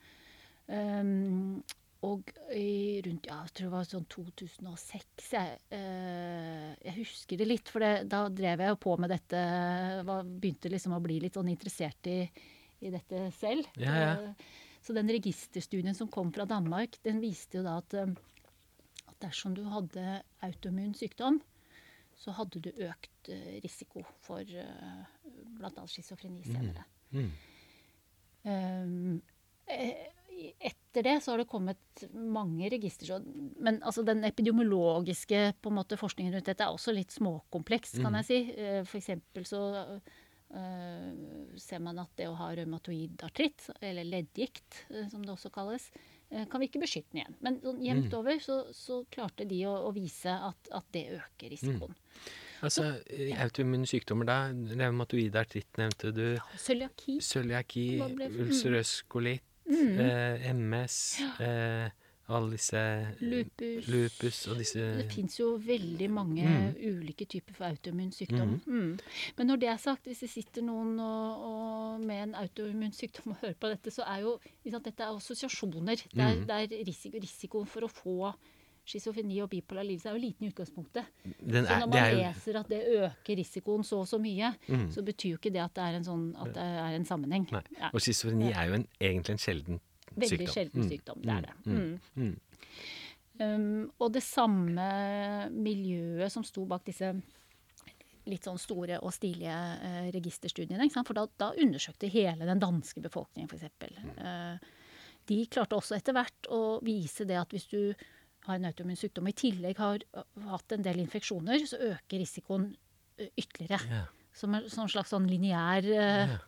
[0.68, 1.62] Um,
[2.07, 7.49] og i rundt ja, jeg tror det var sånn 2006 jeg, eh, jeg husker det
[7.49, 9.40] litt, for det, da drev jeg jo på med dette.
[10.07, 12.21] Var, begynte liksom å bli litt sånn interessert i,
[12.87, 13.66] i dette selv.
[13.83, 14.14] Ja, ja.
[14.88, 18.09] Eh, Så den registerstudien som kom fra Danmark, den viste jo da at, eh,
[19.07, 21.40] at dersom du hadde autoimmun sykdom,
[22.16, 25.05] så hadde du økt eh, risiko for uh,
[25.59, 25.87] bl.a.
[25.87, 26.85] schizofreni senere.
[27.12, 27.31] Mm.
[29.68, 30.09] Eh,
[30.59, 33.20] etter det så har det kommet mange register.
[33.61, 38.40] Men altså, den epidemiologiske måte, forskningen rundt dette er også litt småkompleks, kan jeg si.
[38.57, 40.16] Eh, For eksempel så eh,
[41.61, 45.90] ser man at det å ha reumatoid artritt, eller leddgikt eh, som det også kalles,
[46.30, 47.38] eh, kan virke beskyttende igjen.
[47.44, 51.52] Men sånn jevnt over så, så klarte de å, å vise at, at det øker
[51.54, 51.96] risikoen.
[52.64, 56.24] Altså, eh, autoimmune sykdommer da, revmatoid artritt nevnte du,
[56.58, 57.87] Cøliaki cøliaki,
[58.26, 60.00] ulcerøs kolitt, mm.
[60.02, 60.96] eh, MS,
[61.44, 62.81] eh, Alle disse
[63.21, 63.87] Lupus.
[63.88, 66.75] lupus og disse Det fins jo veldig mange Mm.
[67.01, 68.61] ulike typer for autoimmun sykdom.
[68.67, 68.99] Mm.
[69.38, 73.33] Men når det er sagt, hvis det sitter noen og, og med en autoimmun sykdom
[73.33, 74.38] og hører på dette, så er jo
[74.71, 75.97] sant, dette er assosiasjoner.
[76.12, 76.47] Det er, Mm.
[76.47, 78.35] det er risiko, risikoen for å få
[78.88, 81.05] schizofreni og bipolar lidelse er jo liten i utgangspunktet.
[81.45, 84.19] den Så er, når man er jo leser at det øker risikoen så og så
[84.21, 84.91] mye, Mm.
[84.93, 87.49] så betyr jo ikke det at det er en, sånn, at det er en sammenheng.
[87.53, 87.62] Nei.
[87.93, 89.81] Og schizofreni er jo en, egentlig en sjelden
[90.18, 90.54] Veldig sykdom.
[90.54, 90.88] sjelden Mm.
[90.92, 91.22] sykdom.
[91.22, 91.54] Det er det.
[91.66, 92.00] Mm.
[92.16, 92.37] Mm.
[93.38, 94.87] Um, og det samme
[95.54, 97.12] miljøet som sto bak disse
[98.28, 100.88] litt sånn store og stilige uh, registerstudiene.
[100.92, 103.70] For da, da undersøkte hele den danske befolkningen, f.eks.
[104.18, 104.59] Uh,
[105.28, 107.94] de klarte også etter hvert å vise det at hvis du
[108.48, 112.20] har en autoimmun sykdom og i tillegg har uh, hatt en del infeksjoner, så øker
[112.20, 112.70] risikoen
[113.18, 113.81] ytterligere.
[113.88, 114.14] Yeah.
[114.38, 116.38] Som en sånn slags sånn lineær uh, Ja.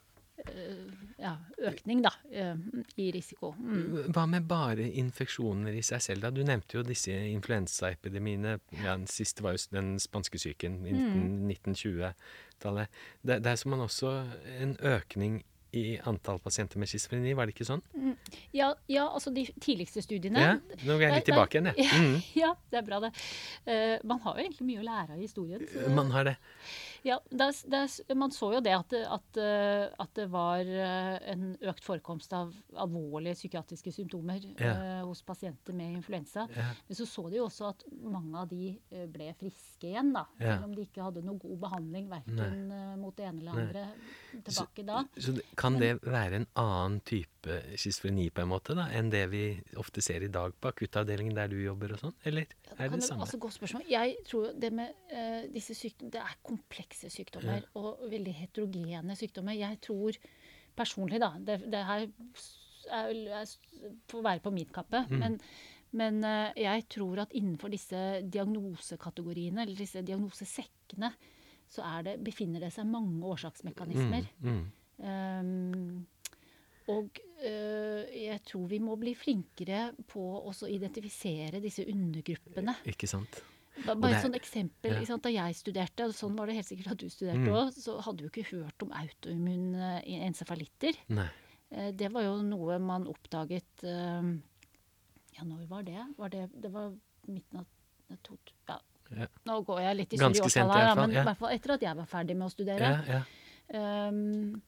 [1.21, 1.35] Ja,
[1.69, 2.59] økning da, uh,
[2.97, 3.53] i risiko.
[3.59, 4.11] Mm.
[4.15, 6.23] Hva med bare infeksjoner i seg selv?
[6.27, 6.31] da?
[6.31, 8.59] Du nevnte jo disse influensaepidemiene.
[8.83, 11.49] Ja, den siste var jo den spanskesyken i Mm.
[11.51, 12.89] 1920-tallet.
[13.23, 14.15] Det, der så man også
[14.61, 15.43] en økning
[15.77, 17.83] i antall pasienter med schizofreni, var det ikke sånn?
[18.57, 20.53] Ja, ja, altså de tidligste studiene Ja,
[20.87, 21.87] Nå er jeg litt tilbake igjen, jeg.
[21.95, 22.17] Mm.
[22.43, 23.13] Ja, det er bra, det.
[23.69, 25.67] Uh, man har jo egentlig mye å lære av historien.
[25.71, 26.37] så- Man har det.
[27.03, 27.79] Ja, det er, det
[28.11, 32.33] er, man så jo det at at, eh, at det var eh, en økt forekomst
[32.37, 34.75] av alvorlige psykiatriske symptomer Ja.
[35.01, 36.45] uh, hos pasienter med influensa.
[36.57, 36.67] Ja.
[36.89, 40.27] Men så så de jo også at mange av de eh, ble friske igjen, da.
[40.39, 43.87] Selv om de ikke hadde noe god behandling verken eh, mot det ene eller Nei.
[44.31, 45.03] Tilbake da.
[45.17, 49.25] Så så kan det være en annen type schizofreni på en måte da, enn det
[49.33, 49.45] vi
[49.81, 52.17] ofte ser i dag på akuttavdelingen der du jobber og sånn?
[52.29, 53.27] Eller Ja, er det det samme?
[53.27, 53.89] Altså, godt spørsmål.
[53.91, 59.59] Jeg tror det med uh, disse sykdommene Det er komplekse sykdommer og veldig heterogene sykdommer.
[59.59, 60.21] Jeg tror
[60.77, 62.07] personlig, da Det, det her
[62.91, 63.53] er, er,
[64.11, 65.05] får være på min kappe.
[65.11, 65.19] Mm.
[65.19, 65.39] Men,
[65.91, 67.99] men eh, jeg tror at innenfor disse
[68.31, 71.13] diagnosekategoriene, eller disse diagnosesekkene,
[71.71, 74.27] så er det, befinner det seg mange årsaksmekanismer.
[74.43, 74.65] Mm, mm.
[75.01, 76.07] Um,
[76.91, 82.75] og uh, jeg tror vi må bli flinkere på å identifisere disse undergruppene.
[82.91, 83.39] Ikke sant?
[83.87, 84.97] Bare det et sånt eksempel.
[84.99, 85.17] ja.
[85.23, 87.71] Da jeg studerte, og sånn var det helt sikkert at du studerte Mm.
[87.73, 90.99] så hadde du ikke hørt om autoimmun eh, encefalitter.
[91.09, 91.29] Nei.
[91.71, 96.03] Eh, Det var jo noe man oppdaget Ja, når var det?
[96.19, 96.93] Var det, det var
[97.31, 97.67] midten av
[98.27, 98.37] to,
[98.69, 98.81] ja.
[99.17, 99.27] Ja.
[99.49, 101.83] Nå går jeg litt i surr i i her, men i hvert fall etter at
[101.87, 102.87] jeg var ferdig med å studere.
[102.87, 103.23] Ja, ja.
[104.11, 104.63] Um,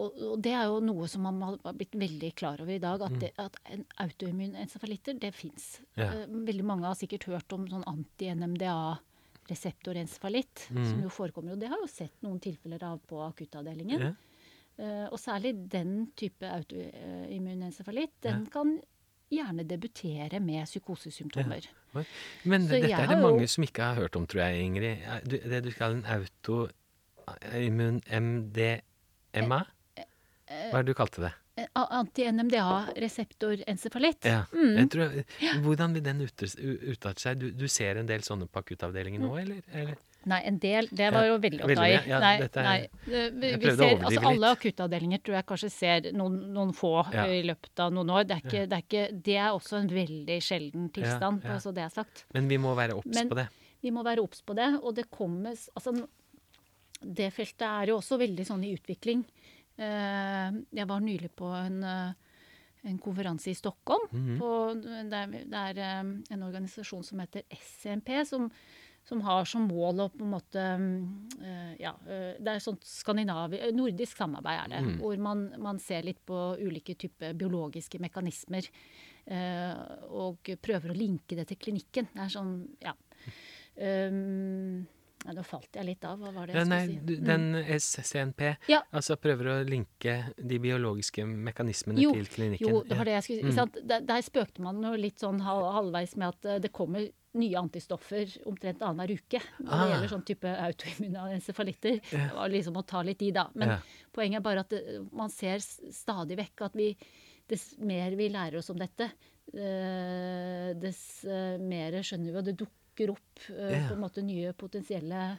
[0.00, 2.98] og, og det er jo noe som man har blitt veldig klar over i dag,
[3.04, 5.64] at, det, at en autoimmun encefalitter, det fins.
[5.92, 6.00] Mm.
[6.00, 6.08] Ja.
[6.48, 11.50] veldig mange har sikkert hørt om sånn anti-NMDA-reseptorencefalitt, som jo forekommer.
[11.52, 14.00] Og det har jo sett noen tilfeller av på akuttavdelingen.
[14.06, 14.14] Yeah.
[14.80, 18.68] Uh, og særlig den type autoimmun encefalitt, den kan
[19.30, 21.66] gjerne debutere med psykosesymptomer.
[21.94, 22.02] Ja.
[22.44, 24.62] Men Så dette er det det jo- mange som ikke har hørt om, tror jeg,
[24.64, 24.98] Ingrid.
[25.28, 29.64] Du- Det du kaller en autoimmun MDMA?
[30.50, 31.32] Hva er det du kalte det?
[31.56, 34.24] Eh, Anti-NMDA-reseptorencefalitt.
[34.24, 34.44] Ja.
[34.52, 34.76] Mm.
[34.78, 35.24] Jeg tror,
[35.62, 37.38] hvordan vil den utarte seg?
[37.40, 39.62] Du, du ser en del sånne på akuttavdelingen nå, eller?
[39.72, 39.94] eller?
[40.28, 40.86] Nei, en del.
[40.92, 41.92] Det var jo veldig i.
[42.10, 42.88] Ja, nei, er- nei.
[43.06, 47.24] Vi, vi ser, altså, alle akuttavdelinger tror jeg kanskje ser noen, noen få Ja.
[47.26, 48.26] i løpet av noen år.
[48.28, 51.58] Det er, ikke, det, er ikke, det er også en veldig sjelden tilstand, Ja, ja.
[51.64, 52.26] så det er sagt.
[52.34, 53.48] Men vi må være obs på det.
[53.80, 56.06] Vi må være obs på det, og det kommer altså,
[57.00, 59.24] Det feltet er jo også veldig sånn i utvikling.
[59.78, 62.12] Eh, Jeg var nylig på en, eh,
[62.84, 64.04] en konferanse i Stockholm.
[64.12, 64.38] Mhm.
[64.38, 64.50] på,
[64.82, 68.50] det, er, det er eh, en organisasjon som heter SMP, som,
[69.08, 70.98] som har som mål å på en måte mm,
[71.42, 74.82] eh, Ja, eh, det er sånt eh, nordisk samarbeid er det.
[74.86, 74.92] Mm.
[75.00, 78.68] Hvor man, man ser litt på ulike typer biologiske mekanismer.
[80.10, 82.08] og prøver å linke det til klinikken.
[82.14, 82.94] Det er sånn, ja.
[83.78, 84.80] Um,
[85.20, 86.18] ja, nå falt jeg litt av.
[86.18, 87.20] Hva var det jeg nei, skulle si?
[87.20, 87.28] Mm.
[87.28, 88.80] den SCNP Ja.
[88.90, 92.72] altså prøver å linke de biologiske mekanismene Jo, til klinikken.
[92.72, 93.60] Jo, det var det jeg skulle si.
[93.60, 93.88] Mm.
[93.92, 98.80] Der, der spøkte man jo litt sånn halvveis med at det kommer nye antistoffer omtrent
[98.82, 99.88] annenhver uke når det Ah.
[99.92, 102.00] gjelder sånn type autoimmune encefalitter.
[102.10, 103.48] Det var liksom å ta litt i, da.
[103.54, 103.78] Men Ja.
[104.12, 106.96] poenget er bare at det, man ser stadig vekk at vi
[107.50, 109.10] Dess mer vi lærer oss om dette,
[109.54, 113.88] eh, dess eh, mer skjønner vi at det dukker opp eh, Ja.
[113.88, 115.36] på en måte nye potensielle eh,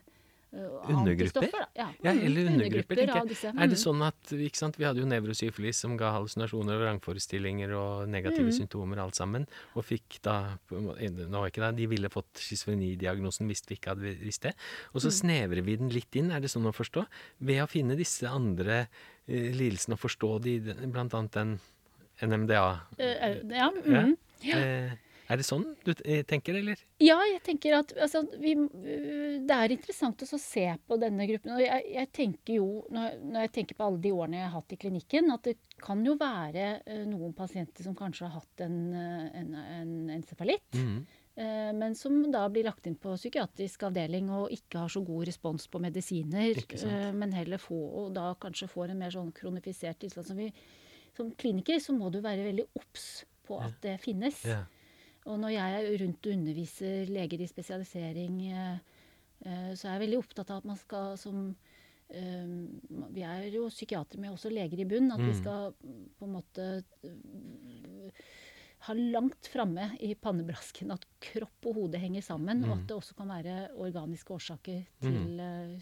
[0.52, 1.50] Undergrupper?
[1.76, 2.96] Ja, Ja, eller undergrupper.
[3.08, 3.28] jeg.
[3.30, 3.54] disse.
[3.56, 8.10] Er det sånn at sant, Vi hadde jo nevrosyfilis som ga hallusinasjoner og vrangforestillinger og
[8.10, 8.68] negative Mm.
[8.68, 9.48] symptomer alt sammen.
[9.76, 14.42] Og fikk da Nå ikke da, De ville fått schizofrenidiagnosen hvis vi ikke hadde visst
[14.42, 14.54] det.
[14.94, 15.20] Og så Mm.
[15.22, 17.06] snevrer vi den litt inn, er det sånn å forstå?
[17.40, 18.88] Ved å finne disse andre
[19.30, 20.60] eh, lidelsene og forstå de,
[20.92, 21.60] blant annet den
[22.22, 22.82] NMDA.
[23.00, 24.02] Eh, eh, ja, Ja.
[24.04, 24.18] mm.
[24.44, 24.92] Eh,
[25.32, 26.80] er det sånn du eh, tenker, eller?
[27.02, 28.52] Ja, jeg tenker at altså, vi,
[29.48, 31.56] det er interessant å se på denne gruppen.
[31.56, 34.58] Og jeg, jeg tenker jo, når, når jeg tenker på alle de årene jeg har
[34.58, 38.64] hatt i klinikken, at det kan jo være øh, noen pasienter som kanskje har hatt
[38.68, 40.68] en, øh, en, en encefalitt.
[40.78, 41.00] Mm.
[41.42, 45.26] eh, Men som da blir lagt inn på psykiatrisk avdeling og ikke har så god
[45.32, 46.60] respons på medisiner.
[46.60, 50.30] Eh, Men heller få, og da kanskje får en mer sånn kronifisert tilstand.
[50.30, 50.52] Som, vi,
[51.18, 53.10] som kliniker så må du være veldig obs
[53.48, 54.44] på at det finnes.
[54.46, 54.62] Ja.
[55.30, 58.78] Og når jeg er rundt og underviser leger i spesialisering, eh,
[59.46, 61.44] eh, så er jeg veldig opptatt av at man skal som
[62.10, 62.56] eh,
[63.14, 65.12] Vi er jo psykiatere, men også leger i bunn.
[65.12, 65.38] At vi Mm.
[65.42, 66.66] skal mm, på en måte
[68.82, 72.80] eh, ha langt framme i pannebrasken at kropp og hode henger sammen, og Mm.
[72.80, 75.38] at det også kan være organiske årsaker til mm.
[75.38, 75.80] Lidelsene.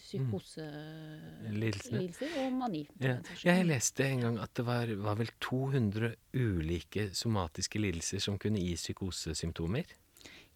[2.09, 2.87] psykoselidelser og mani.
[2.99, 3.17] Ja.
[3.43, 8.59] Jeg leste en gang at det var, var vel 200 ulike somatiske lidelser som kunne
[8.59, 9.83] gi psykosesymptomer.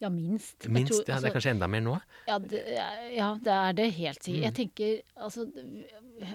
[0.02, 0.68] Ja, minst.
[0.70, 0.92] Minst.
[0.92, 2.02] tror- ja, det er altså- kanskje enda mer nå.
[2.28, 2.64] Ja, det,
[3.16, 4.40] ja, det er det helt sikkert.
[4.40, 4.44] Mm.
[4.44, 5.46] Jeg tenker altså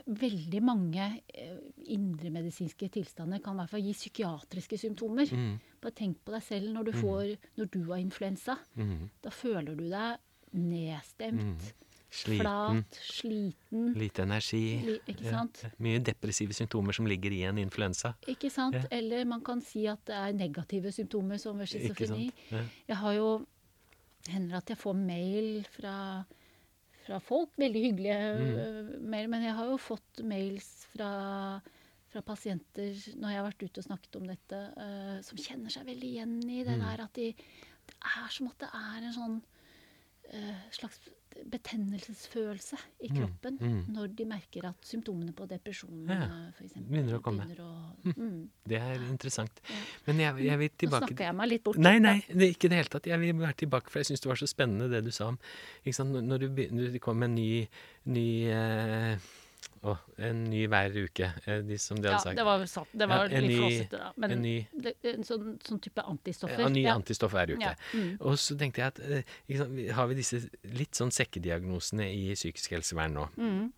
[0.06, 5.28] Veldig mange eh, indremedisinske tilstander kan i hvert fall gi psykiatriske symptomer.
[5.32, 5.60] Mm.
[5.80, 8.56] Bare tenk på deg selv når du, får, når du har influensa.
[8.76, 9.08] Mm.
[9.22, 10.18] Da føler du deg
[10.52, 11.72] nedstemt, Mm.
[12.10, 13.92] Sliten, flat, sliten.
[13.94, 14.98] lite energi.
[15.06, 15.42] Ikke Ja?
[15.78, 18.14] Mye depressive symptomer som ligger i en influensa.
[18.26, 18.74] Ikke sant?
[18.74, 18.82] Ja.
[18.90, 22.30] Eller man kan si at det er negative symptomer, som ved schizofreni.
[22.50, 22.62] Ja.
[22.88, 23.46] Jeg har jo
[24.28, 26.24] hender at jeg får mail fra,
[27.06, 27.50] fra folk.
[27.58, 29.02] Veldig hyggelige Mm.
[29.10, 29.28] mail.
[29.28, 31.60] Men jeg har jo fått mails fra,
[32.08, 35.84] fra pasienter når jeg har vært ute og snakket om dette, uh, som kjenner seg
[35.84, 36.84] veldig igjen i det Mm.
[36.86, 37.34] der at de
[37.88, 39.42] Det er som at det er en sånn
[40.70, 40.98] slags
[41.50, 43.82] betennelsesfølelse i Mm, kroppen mm.
[43.94, 47.44] når de merker at symptomene på depresjon Ja, for eksempel, begynner å komme.
[47.46, 48.48] begynner å- mm.
[48.66, 49.60] Det er interessant.
[49.68, 49.76] Ja.
[50.06, 51.78] Men jeg, jeg vil Nå snakker jeg meg litt bort.
[51.78, 53.06] Nei, nei, det ikke i det hele tatt.
[53.06, 55.38] Jeg vil være tilbake, for jeg syns det var så spennende det du sa om
[55.84, 56.10] ikke sant?
[56.12, 57.68] Når- du begynner, det kommer en ny,
[58.06, 59.18] ny eh,
[59.88, 59.94] å,
[60.28, 62.36] en ny hver uke, eh, de som de Ja, sagt.
[62.36, 62.88] det var sant.
[62.92, 64.12] Det var Ja, en litt flåsete, da.
[64.16, 64.54] Men en ny
[64.86, 66.64] det, en sånn, sånn type antistoffer.
[66.66, 66.94] En ny ja.
[66.94, 67.74] antistoff hver uke.
[67.94, 68.16] Mm.
[68.20, 69.00] Og så tenkte jeg at
[69.48, 73.28] vi- har vi disse litt sånn sekkediagnosene i psykisk helsevern nå.
[73.36, 73.72] Mm.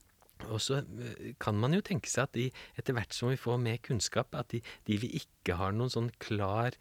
[0.49, 3.61] Og så eh, kan man jo tenke seg at de, etter hvert som vi får
[3.61, 6.73] mer kunnskap, at de, de vi ikke har noen sånn klar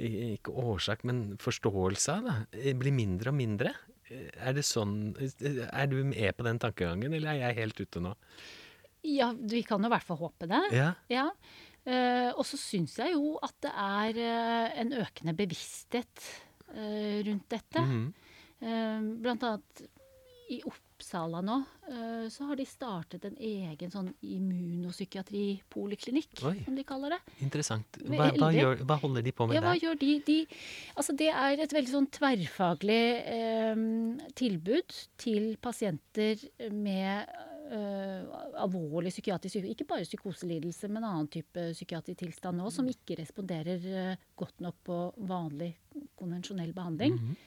[0.00, 2.36] ikke årsak, men forståelse av, da,
[2.80, 3.74] blir mindre og mindre.
[4.12, 8.14] Er det sånn Er du med på den tankegangen, eller er jeg helt ute nå?
[9.02, 10.62] Ja, vi kan jo i hvert fall håpe det.
[10.76, 10.92] Ja.
[11.10, 11.26] Ja.
[11.82, 16.14] Uh, og så syns jeg jo at det er uh, en økende bevissthet
[16.76, 17.80] uh, rundt dette.
[17.82, 18.12] Mhm.
[18.62, 19.82] Eh, blant annet
[20.54, 21.64] i Oppsala nå
[22.30, 27.20] så har de startet en egen sånn immunopsykiatripoliklinikk, som de kaller det.
[27.42, 27.98] Interessant.
[28.06, 30.22] Hva, hva, gjør, hva holder de på med Ja, hva gjør de?
[30.28, 30.46] de
[30.94, 33.02] altså det er et veldig sånn tverrfaglig
[34.38, 36.38] tilbud til pasienter
[36.70, 37.26] med
[37.72, 39.72] alvorlig psykiatrisk sykdom.
[39.72, 44.78] Ikke bare psykoselidelse, men annen type psykiatrisk tilstand òg, som ikke responderer eh, godt nok
[44.86, 45.72] på vanlig
[46.18, 47.18] konvensjonell behandling.
[47.18, 47.42] Mhm.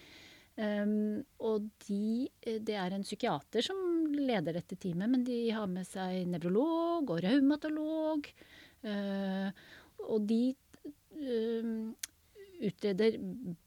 [0.56, 3.76] Um, og de, eh, det er en psykiater som
[4.16, 8.30] leder dette teamet, men de har med seg nevrolog og revmatolog.
[8.86, 9.52] Uh,
[10.08, 10.56] og de
[12.63, 13.18] utreder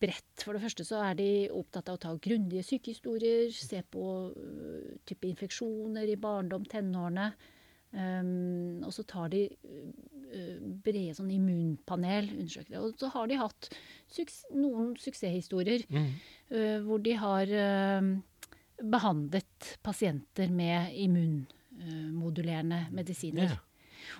[0.00, 0.44] bredt.
[0.44, 4.90] For det første så er de opptatt av å ta grundige sykehistorier, se på uh,
[5.08, 7.30] type infeksjoner i barndom, tenårene.
[7.88, 12.80] Um, og så tar de uh, brede sånn immunpanel, undersøker.
[12.82, 13.70] Og så har de hatt
[14.12, 16.10] suks noen suksesshistorier mm.
[16.52, 17.54] uh, hvor de har
[18.78, 23.56] behandlet pasienter med immunmodulerende medisiner.
[23.56, 23.64] Ja.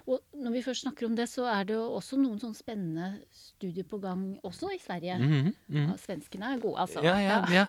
[0.07, 3.23] Og når vi først snakker om det, så er det jo også noen sånn spennende
[3.33, 5.19] studier på gang også i Sverige.
[5.19, 5.89] Mhm, mhm.
[5.91, 7.03] Ja, svenskene er gode, altså.
[7.05, 7.67] Ja, ja, ja,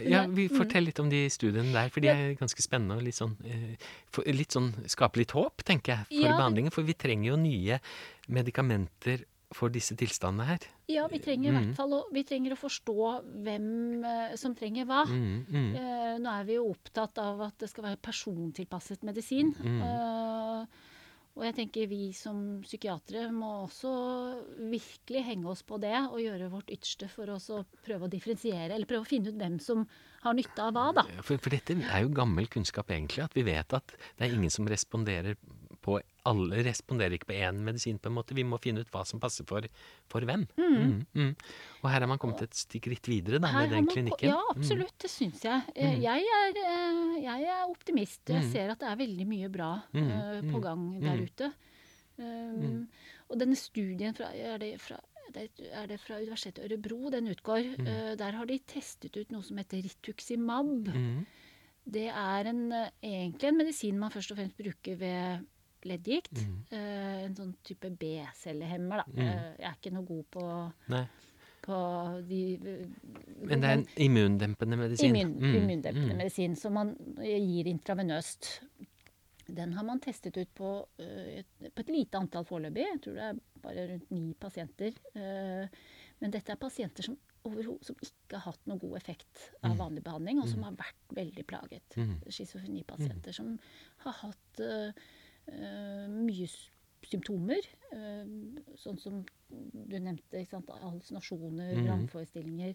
[0.00, 0.56] ja, vi Mm.
[0.56, 4.32] Fortell litt om de studiene der, for de er ganske spennende og litt sånn, eh,
[4.32, 6.72] litt sånn Skape litt håp, tenker jeg, for behandlingen.
[6.72, 7.80] For vi trenger jo nye
[8.28, 9.24] medikamenter
[9.56, 10.64] for disse tilstandene her.
[10.92, 11.58] Ja, vi trenger i Mm.
[11.72, 12.96] hvert fall å, vi trenger å forstå
[13.44, 15.06] hvem eh, som trenger hva.
[15.08, 19.54] Mm, mm, Eh, nå er vi jo opptatt av at det skal være persontilpasset medisin.
[19.56, 19.80] Mm.
[19.80, 20.37] Eh,
[21.38, 23.90] og jeg tenker vi som psykiatere må også
[24.58, 27.38] virkelig henge oss på det og gjøre vårt ytterste for å
[27.86, 29.84] prøve å differensiere, eller prøve å finne ut hvem som
[30.24, 31.04] har nytte av hva, da.
[31.22, 33.22] For, for dette er jo gammel kunnskap, egentlig.
[33.28, 35.38] At vi vet at det er ingen som responderer
[36.28, 38.36] Alle responderer ikke på én medisin, på en måte.
[38.36, 39.64] Vi må finne ut hva som passer for,
[40.12, 40.44] for hvem.
[40.60, 41.30] Mm, mm.
[41.82, 44.28] Og her har man kommet et stikk videre da, med den klinikken.
[44.32, 44.94] Ja, absolutt.
[45.00, 45.62] Det syns jeg.
[45.74, 46.02] Eh, Mm.
[46.04, 48.22] Jeg, er, eh, jeg er optimist.
[48.28, 48.52] Jeg Mm.
[48.52, 51.24] ser at det er veldig mye bra Mm, eh, mm, på gang der mm.
[51.24, 51.52] ute.
[52.18, 52.88] Um,
[53.30, 54.98] Og denne studien fra, er det fra
[55.34, 57.66] det er det fra Universitetet i Ørebro den utgår.
[57.86, 60.88] Eh, der har de testet ut noe som heter rituximab.
[60.88, 61.26] Mm.
[61.88, 62.62] Det er en,
[63.02, 65.44] egentlig en medisin man først og fremst bruker ved
[65.88, 66.42] leddgikt.
[66.44, 66.58] Mm.
[66.70, 69.06] Eh, en sånn type B-cellehemmer, da.
[69.14, 69.24] Mm.
[69.24, 70.44] Eh, jeg er ikke noe god på,
[71.68, 71.78] på
[72.28, 72.42] de
[73.44, 75.16] Men det er en immundempende medisin.
[75.16, 76.22] Immun, Mm, immundempende mm.
[76.22, 78.52] medisin som man gir intravenøst.
[79.48, 80.70] Den har man testet ut på,
[81.00, 82.84] eh, et, på et lite antall foreløpig.
[82.84, 84.92] Jeg tror det er bare rundt ni pasienter.
[85.16, 85.68] Eh,
[86.20, 87.16] men dette er pasienter som,
[87.80, 89.78] som ikke har hatt noe god effekt av Mm.
[89.78, 91.96] vanlig behandling, og som har vært veldig plaget.
[91.96, 92.18] Mm.
[92.28, 93.54] Schizofrenipasienter som
[94.04, 94.92] har hatt eh, eh,
[95.48, 96.48] mye
[97.08, 97.64] symptomer.
[97.90, 98.24] eh,
[98.76, 101.86] sånn som du nevnte, hallusinasjoner, Mhm.
[101.86, 102.74] vrangforestillinger.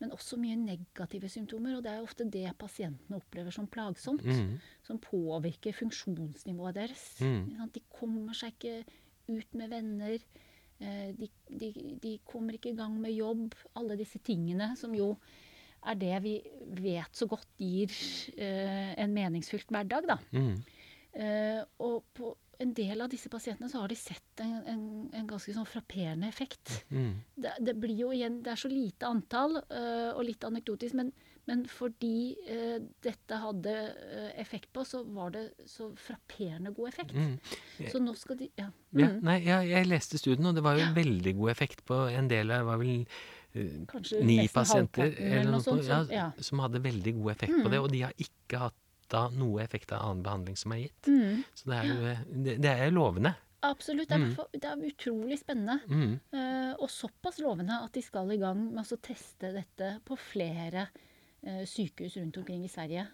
[0.00, 4.22] Men også mye negative symptomer, og det er ofte det pasientene opplever som plagsomt.
[4.24, 4.58] Mm.
[4.82, 7.20] Som påvirker funksjonsnivået deres.
[7.20, 7.70] Mm.
[7.72, 8.84] De kommer seg ikke
[9.28, 10.18] ut med venner.
[10.80, 13.54] eh, De, de, de kommer ikke i gang med jobb.
[13.76, 15.18] Alle disse tingene som jo
[15.86, 16.42] er det vi
[16.82, 17.88] vet så godt gir
[18.38, 20.16] eh, en meningsfylt hverdag, da.
[20.32, 20.62] Mm.
[21.16, 24.82] Eh, og på en del av disse pasientene så har de sett en, en,
[25.16, 26.70] en ganske sånn frapperende effekt.
[26.88, 27.14] Mm.
[27.36, 31.10] Det, det blir jo igjen, det er så lite antall eh, og litt anekdotisk, men,
[31.48, 37.12] men fordi eh, dette hadde eh, effekt på, så var det så frapperende god effekt.
[37.12, 37.36] Mm.
[37.92, 38.70] Så nå skal de Ja.
[38.96, 39.20] Ja, Mm.
[39.28, 42.50] nei, ja, jeg leste studien, og det var jo veldig god effekt på en del
[42.56, 43.04] av var vel
[43.88, 46.26] Kanskje ni pasienter eller noe sånt, som- ja.
[46.44, 48.74] som hadde veldig god effekt på det, og de har ikke hatt
[49.12, 51.08] da noe effekt av annen behandling som er gitt.
[51.10, 52.14] Mm, Så det er jo
[52.44, 53.34] det, det er lovende.
[53.62, 54.08] absolutt.
[54.08, 54.36] Det er, Mm.
[54.52, 55.80] det er utrolig spennende.
[55.88, 56.20] Mm.
[56.32, 60.88] Uh, og såpass lovende at de skal i gang med å teste dette på flere
[61.46, 63.06] uh, sykehus rundt omkring i Sverige.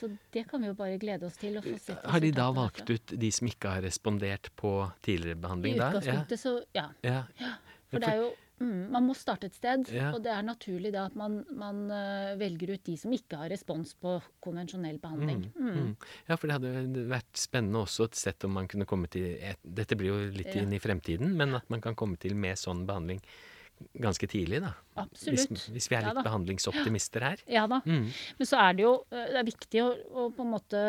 [0.00, 3.30] Så det kan vi jo bare glede oss til Har de da valgt ut de
[3.30, 5.76] som ikke har respondert på tidligere I behandling?
[5.76, 6.86] Ja, utgangspunktet så ja.
[7.04, 7.24] ja.
[7.90, 10.14] For det er jo mm, Man må starte et sted, Yeah.
[10.14, 13.50] og det er naturlig da at man, man uh, velger ut de som ikke har
[13.52, 15.46] respons på konvensjonell behandling.
[15.56, 15.70] Mm.
[15.76, 15.94] Mm.
[16.28, 19.58] Ja, for det hadde vært spennende også et sett om man kunne komme til et,
[19.64, 20.62] Dette blir jo litt Ja.
[20.62, 23.20] inn i fremtiden, men at man kan komme til med sånn behandling
[23.96, 24.74] ganske tidlig, da.
[25.08, 25.68] Hvis, Absolutt.
[25.72, 27.42] hvis vi er litt ja, behandlingsoptimister her.
[27.48, 27.80] Ja da.
[27.86, 28.10] Mm.
[28.38, 30.82] Men så er det jo eh, det er viktig å, å på en måte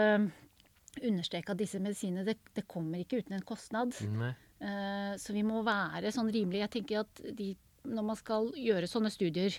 [0.99, 3.95] understreke at disse medisinene det, det kommer ikke uten en kostnad.
[4.11, 4.33] Nei.
[4.61, 6.63] Eh, så vi må være sånn rimelig.
[6.65, 7.53] Jeg tenker at de,
[7.89, 9.57] når man skal gjøre sånne studier,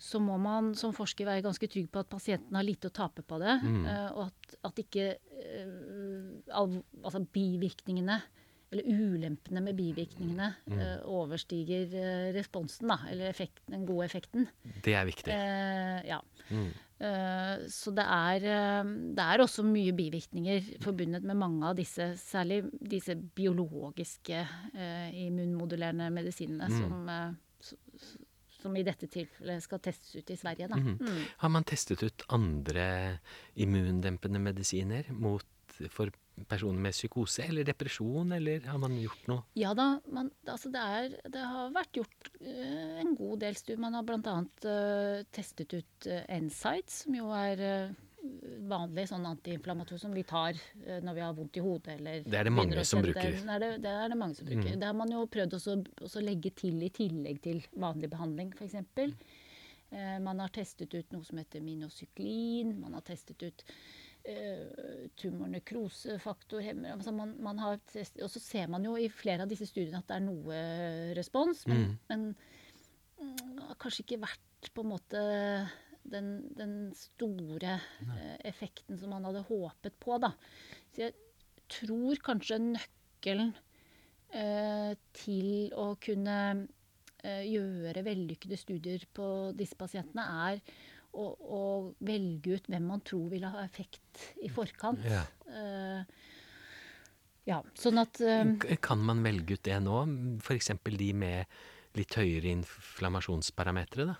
[0.00, 3.24] så må man som forsker være ganske trygg på at pasienten har lite å tape
[3.26, 3.58] på det.
[3.60, 3.82] Mm.
[3.84, 5.74] eh, og at, at ikke eh,
[6.56, 8.20] altså bivirkningene,
[8.72, 10.78] eller ulempene med bivirkningene, Mm.
[10.78, 12.98] eh, overstiger eh, responsen, da.
[13.10, 14.46] Eller effekten, den gode effekten.
[14.84, 15.32] Det er viktig.
[15.34, 16.20] Eh, ja.
[16.50, 16.68] Mm.
[17.00, 18.84] Eh, Så det er, eh,
[19.16, 26.10] det er også mye bivirkninger forbundet med mange av disse, særlig disse biologiske eh, immunmodulerende
[26.12, 27.36] medisinene Mm.
[27.60, 27.76] som,
[28.60, 30.68] som i dette tilfellet skal testes ut i Sverige.
[30.68, 30.76] Da.
[30.76, 30.98] Mhm.
[31.00, 31.22] Mm.
[31.38, 33.18] Har man testet ut andre
[33.56, 35.44] immundempende medisiner mot,
[35.90, 36.10] for
[36.48, 39.46] personer med psykose eller depresjon, eller har man gjort noe?
[39.58, 43.82] Ja da, man, altså det, er, det har vært gjort eh, en god del studier.
[43.82, 44.36] Man har bl.a.
[44.64, 47.98] Uh, testet ut uh, NSIDES, som jo er uh,
[48.70, 51.96] vanlig sånn antiinflammator som vi tar eh, når vi har vondt i hodet.
[51.98, 53.36] Eller Det er det mange som bruker.
[53.36, 54.72] Det er det, det er det mange som bruker.
[54.74, 54.80] Mm.
[54.80, 55.76] Det har man jo prøvd også,
[56.08, 58.76] også legge til i tillegg til vanlig behandling, f.eks.
[59.90, 62.76] Eh, man har testet ut noe som heter minocyklin.
[62.82, 63.64] Man har testet ut
[64.28, 66.94] eh, tumornekrosefaktorhemmer.
[66.96, 70.08] Altså man, man har og så ser man jo i flere av disse studiene at
[70.10, 70.60] det er noe
[71.18, 71.96] respons, men, Mm.
[72.08, 72.26] men
[73.20, 75.22] mm, har kanskje ikke vært på en måte
[76.10, 80.32] den, den store eh, effekten som man hadde håpet på, da.
[80.94, 81.14] Så jeg
[81.70, 83.52] tror kanskje nøkkelen
[84.34, 86.38] eh, til å kunne
[87.22, 90.62] eh, gjøre vellykkede studier på disse pasientene, er
[91.12, 91.26] å,
[91.58, 91.60] å
[92.06, 95.02] velge ut hvem man tror vil ha effekt i forkant.
[95.04, 95.24] Ja.
[95.50, 96.04] Uh,
[97.48, 98.52] ja, sånn at eh,
[98.84, 100.02] Kan man velge ut det nå?
[100.44, 100.70] F.eks.
[100.84, 101.46] de med
[101.98, 104.18] litt høyere inflammasjonsparametere, da?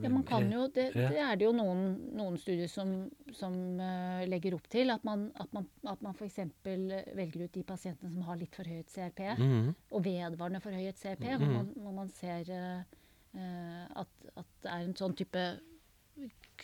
[0.00, 1.82] Ja, man kan jo, det, det er det jo noen,
[2.16, 4.88] noen studier som, som uh, legger opp til.
[4.94, 6.38] At man, at man, at man f.eks.
[6.64, 9.74] velger ut de pasientene som har litt forhøyet CRP, Mhm.
[9.92, 11.52] og vedvarende forhøyet CRP, hvor, Mhm.
[11.58, 15.44] man, hvor man ser eh, at, at det er en sånn type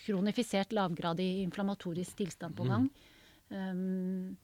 [0.04, 2.88] kronifisert lavgradig inflammatorisk tilstand på gang.
[3.50, 4.36] Um,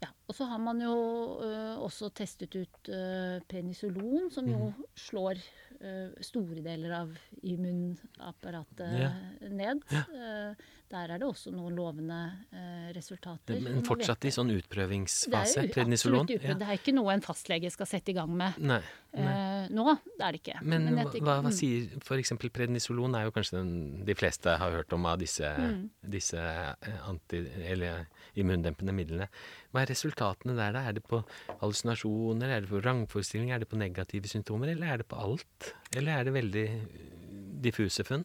[0.00, 0.94] ja, og så har man jo
[1.42, 5.40] uh, også testet ut uh, penisolon, som jo slår
[5.82, 9.10] uh, store deler av immunapparatet Ja.
[9.50, 9.82] ned.
[9.92, 10.54] Eh,
[10.88, 12.18] der er det også noen lovende
[12.48, 13.58] eh, resultater.
[13.60, 15.66] Men fortsatt i sånn utprøvingsfase?
[15.68, 16.22] det er jo utprøv.
[16.24, 16.62] utprøvd.
[16.62, 18.56] Det er ikke noe en fastlege skal sette i gang med.
[18.62, 18.78] Nei.
[19.18, 19.34] nei.
[19.34, 20.62] Eh, nå er det ikke.
[20.62, 21.50] Men, men hva, hva, mm.
[21.58, 22.32] sier f.eks.
[22.54, 23.74] prednisolon er jo kanskje den
[24.08, 25.88] de fleste har hørt om av disse, Mm.
[26.12, 28.06] disse eh, anti, eller
[28.38, 29.28] immundempende midlene.
[29.72, 30.86] Hva er resultatene der, da?
[30.88, 31.20] Er det på
[31.60, 35.72] hallusinasjoner, er det på vrangforestillinger, er det på negative symptomer, eller er det på alt?
[35.96, 36.66] Eller er det veldig
[37.64, 38.24] diffuse funn?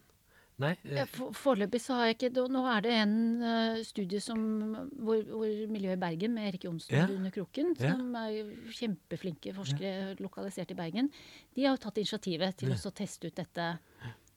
[0.62, 0.76] Nei?
[0.86, 4.38] eh, Foreløpig så har jeg ikke Nå er det en eh, studie som,
[5.02, 7.08] hvor, hvor miljøet i Bergen med Erik Johnsen Ja.
[7.10, 11.10] under Kroken, som er kjempeflinke forskere lokalisert i Bergen,
[11.56, 12.76] de har tatt initiativet til Ja.
[12.76, 13.72] å teste ut dette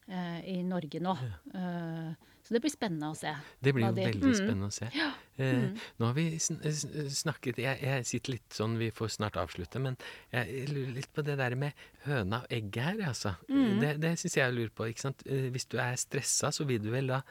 [0.09, 1.13] eh, i Norge nå.
[1.53, 2.13] Eh,
[2.47, 3.33] så det blir spennende å se.
[3.61, 4.35] Det blir jo de- veldig Mm.
[4.35, 4.87] spennende å se.
[5.37, 5.67] Eh,
[5.99, 6.55] Nå har vi sn
[7.11, 9.97] snakket jeg, jeg sitter litt sånn, vi får snart avslutte, men
[10.31, 11.73] jeg lurer litt på det der med
[12.05, 13.35] høna og egget her, altså.
[13.49, 13.79] Mm.
[13.81, 14.87] Det, det syns jeg lurer på.
[14.87, 15.23] ikke sant?
[15.27, 17.21] Hvis du er stressa, så vil du vel da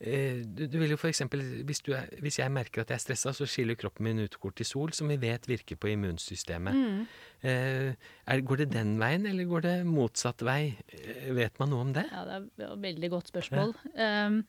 [0.00, 3.02] du, du vil jo for eksempel, hvis, du er, hvis jeg merker at jeg er
[3.02, 6.72] stressa, så skiller kroppen min ut kortisol, som vi vet virker på immunsystemet.
[6.72, 7.06] Mm.
[7.42, 10.74] Eh, er, går det den veien, eller går det motsatt vei?
[10.90, 12.02] Eh, Vet man noe om det?
[12.10, 13.70] Ja, det er et veldig godt spørsmål.
[13.94, 14.42] Um,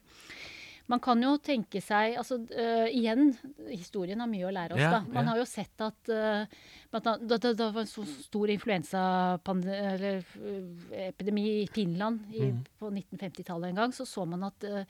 [0.90, 3.38] man kan jo tenke seg altså uh, Igjen,
[3.70, 5.00] historien har mye å lære oss, Ja, da.
[5.06, 5.30] Man ja.
[5.30, 6.44] har jo sett at uh,
[6.90, 12.58] da, da, da var en så stor influensaepidemi i Finland i, mm.
[12.80, 14.82] på 1950-tallet en gang, så så man at, øh,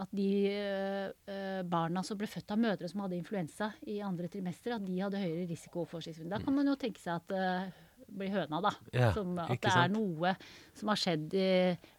[0.00, 4.28] at de øh, øh, barna som ble født av mødre som hadde influensa i andre
[4.32, 6.30] trimester, at de hadde høyere risiko for skilsmisse.
[6.32, 8.72] Da kan man jo tenke seg at det blir høna, da.
[8.92, 9.96] Ja, som, at det er sant?
[9.96, 10.32] noe
[10.78, 11.50] som har skjedd i,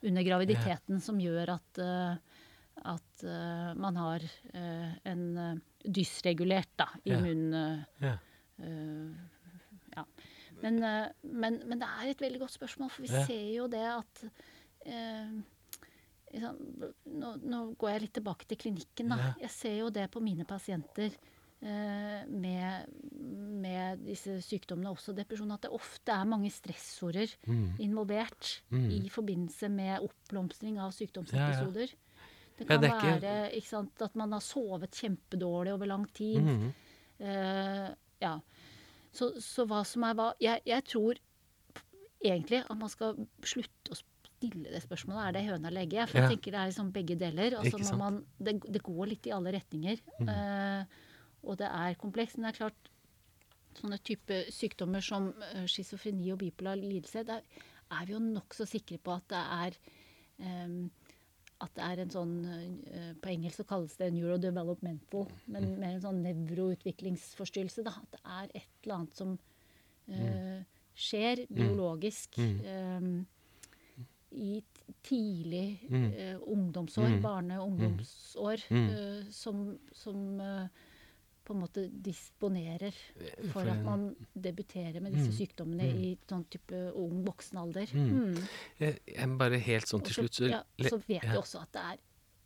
[0.09, 2.41] under graviditeten som gjør at, eh,
[2.95, 7.45] at eh, man har eh, en eh, dysregulert da, immun...
[7.53, 8.17] eh, Ja.
[8.61, 9.13] eh,
[9.95, 10.05] ja.
[10.63, 13.25] Men, eh, men, men det er et veldig godt spørsmål, for vi Ja.
[13.29, 14.23] ser jo det at
[14.85, 15.33] eh,
[16.41, 19.09] nå, nå går jeg litt tilbake til klinikken.
[19.09, 19.17] Da.
[19.17, 19.33] Ja.
[19.45, 21.11] Jeg ser jo det på mine pasienter
[21.63, 22.87] eh, med,
[23.63, 27.77] med disse sykdommene, også depresjon, at det ofte er mange stressorder Mm.
[27.79, 28.89] involvert Mm.
[28.91, 31.93] i forbindelse med oppblomstring av sykdomsepisoder.
[32.57, 36.05] Det Ja, kan det er ikke- være sant, at man har sovet kjempedårlig over lang
[36.13, 36.41] tid.
[36.41, 36.73] Mhm.
[37.19, 37.89] Eh,
[38.21, 38.39] ja.
[39.13, 41.15] Så, så hva som er hva jeg, jeg tror
[42.23, 43.95] egentlig at man skal slutte å
[44.43, 45.23] stille det spørsmålet.
[45.25, 46.11] Er det høna eller egget?
[46.11, 46.27] For Ja.
[46.27, 47.57] jeg tenker det er liksom begge deler.
[47.59, 48.03] Og så må sant?
[48.03, 50.03] man, det, det går litt i alle retninger.
[50.19, 50.29] Mm.
[50.29, 51.11] Uh,
[51.43, 52.37] og det er komplekst.
[52.37, 52.89] Men det er klart,
[53.79, 57.41] sånne type sykdommer som eh, schizofreni og bipolar lidelse, der
[57.93, 59.77] er vi jo nokså sikre på at det er
[60.65, 60.91] um,
[61.63, 66.03] at det er en sånn eh, På engelsk så kalles det neurodevelopmental, men med en
[66.03, 67.85] sånn nevroutviklingsforstyrrelse.
[67.85, 69.37] Da, at det er et eller annet som
[70.11, 70.59] uh,
[70.93, 73.23] skjer biologisk em,
[74.33, 74.63] i
[75.03, 76.13] tidlig Mm.
[76.13, 77.21] eh, ungdomsår, Mm.
[77.21, 78.89] barne- og ungdomsår, Mm.
[78.89, 80.67] eh, som, som eh,
[81.45, 82.93] på en måte disponerer
[83.51, 85.37] for For at man debuterer med disse Mm.
[85.37, 86.03] sykdommene Mm.
[86.03, 87.85] i sånn type ung voksen alder.
[87.93, 88.47] Mm.
[88.79, 91.31] Jeg, jeg bare helt sånn til slutt, så ja, så vet ja.
[91.31, 91.97] vi også at det er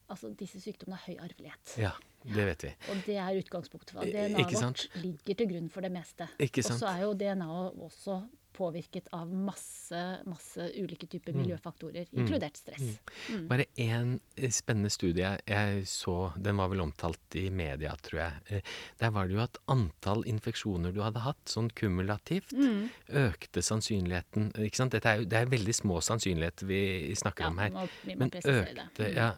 [0.09, 1.77] Altså, disse sykdommene har høy arvelighet.
[1.77, 1.91] Ja,
[2.23, 2.69] det vet vi.
[2.89, 6.29] Og det er utgangspunktet for at DNA-et vårt ligger til grunn for det meste.
[6.39, 8.23] Ikke Og så er jo DNA-et også
[8.57, 11.41] påvirket av masse, masse ulike typer Mm.
[11.43, 12.97] miljøfaktorer, inkludert stress.
[13.29, 13.47] Mm.
[13.47, 14.15] Bare én
[14.49, 18.33] spennende studie jeg så, den var vel omtalt i media, tror jeg.
[18.49, 18.61] Eh,
[18.99, 22.89] Der var det jo at antall infeksjoner du hadde hatt, sånn kumulativt, Mm.
[23.09, 24.93] økte sannsynligheten Ikke sant?
[24.95, 27.69] Er jo, det er veldig små sannsynligheter vi snakker Ja, om her.
[27.69, 27.87] må,
[28.17, 29.33] Men økte, ja,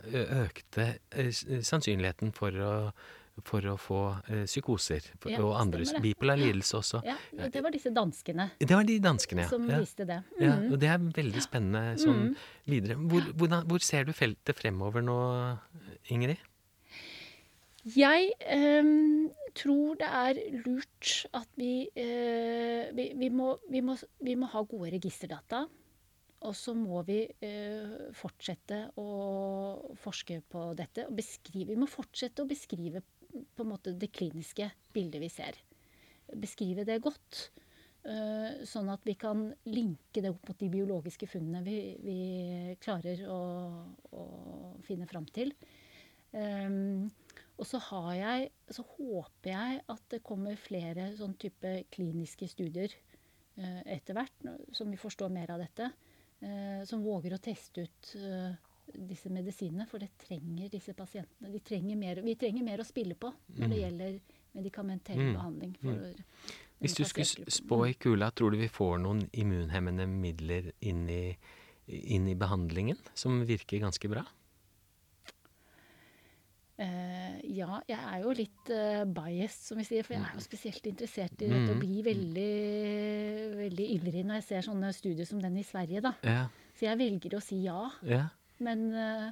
[0.46, 2.92] økte eh, sannsynligheten for å,
[3.46, 7.02] for å få eh, psykoser for, Ja, og andre bipolar lidelse også.
[7.08, 7.16] Ja,
[7.50, 9.50] det var disse danskene Det var de danskene, ja.
[9.52, 9.80] som ja.
[9.82, 10.22] viste det.
[10.40, 10.72] Ja, Mm.
[10.74, 12.36] og det er veldig spennende sånn
[12.66, 12.96] videre.
[12.98, 15.18] Hvor, hvordan, hvor ser du feltet fremover nå,
[16.10, 16.40] Ingrid?
[17.88, 24.36] Jeg ehm, tror det er lurt at vi, eh, vi, vi, må, vi, må, vi
[24.36, 25.66] må ha gode registerdata.
[26.48, 29.08] Og så må vi eh, fortsette å
[30.00, 31.08] forske på dette.
[31.10, 35.58] Og beskrive, vi må fortsette å beskrive på en måte det kliniske bildet vi ser.
[36.40, 37.50] Beskrive det godt.
[38.08, 42.18] eh, sånn at vi kan linke det opp mot de biologiske funnene vi, vi
[42.82, 43.40] klarer å,
[44.16, 44.26] å
[44.88, 45.54] finne fram til.
[46.38, 47.10] Ehm,
[47.60, 47.82] og så
[48.16, 52.94] jeg, så håper jeg at det kommer flere sånn type kliniske studier
[53.60, 55.92] eh, etter hvert, som vi forstår mer av dette.
[56.42, 58.56] eh, som våger å teste ut eh,
[59.08, 61.52] disse medisinene, for det trenger disse pasientene.
[61.54, 64.20] De trenger mer, vi trenger mer å spille på når det gjelder
[64.56, 65.34] medikamentell Mm.
[65.36, 65.76] behandling.
[65.82, 66.14] For
[66.82, 71.38] Hvis du skulle spå i kula, tror du vi får noen immunhemmende midler inn i,
[71.88, 74.26] inn i behandlingen som virker ganske bra?
[76.80, 80.44] Uh, ja, jeg er jo litt uh, biased, som vi sier, for jeg er jo
[80.46, 81.72] spesielt interessert i dette Mm.
[81.74, 82.52] og blir veldig,
[83.60, 86.14] veldig ivrig når jeg ser sånne studier som den i Sverige, da.
[86.24, 86.48] Yeah.
[86.80, 88.30] Så jeg velger å si ja, ja.
[88.64, 89.32] Men eh,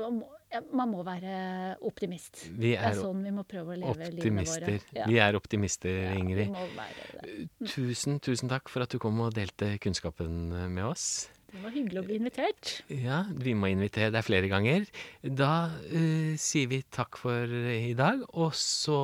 [0.00, 2.46] man, må, være optimist.
[2.52, 4.58] Vi Det er er sånn vi må prøve å leve livene våre.
[4.60, 4.96] optimister.
[4.96, 5.06] Ja.
[5.08, 6.52] Vi er optimister, Ja, Ingrid.
[6.76, 7.48] være det.
[7.72, 11.28] Tusen, tusen takk for at du kom og delte kunnskapen med oss.
[11.46, 12.70] Det var hyggelig å bli invitert.
[12.92, 14.84] Ja, vi må invitere deg flere ganger.
[15.22, 18.98] Da uh, sier vi takk for i dag, og så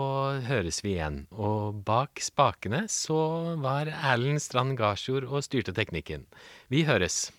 [0.44, 1.22] høres vi igjen.
[1.32, 6.26] Og bak spakene så var Erlend Strand Garsjord og styrte teknikken.
[6.68, 7.30] Vi høres.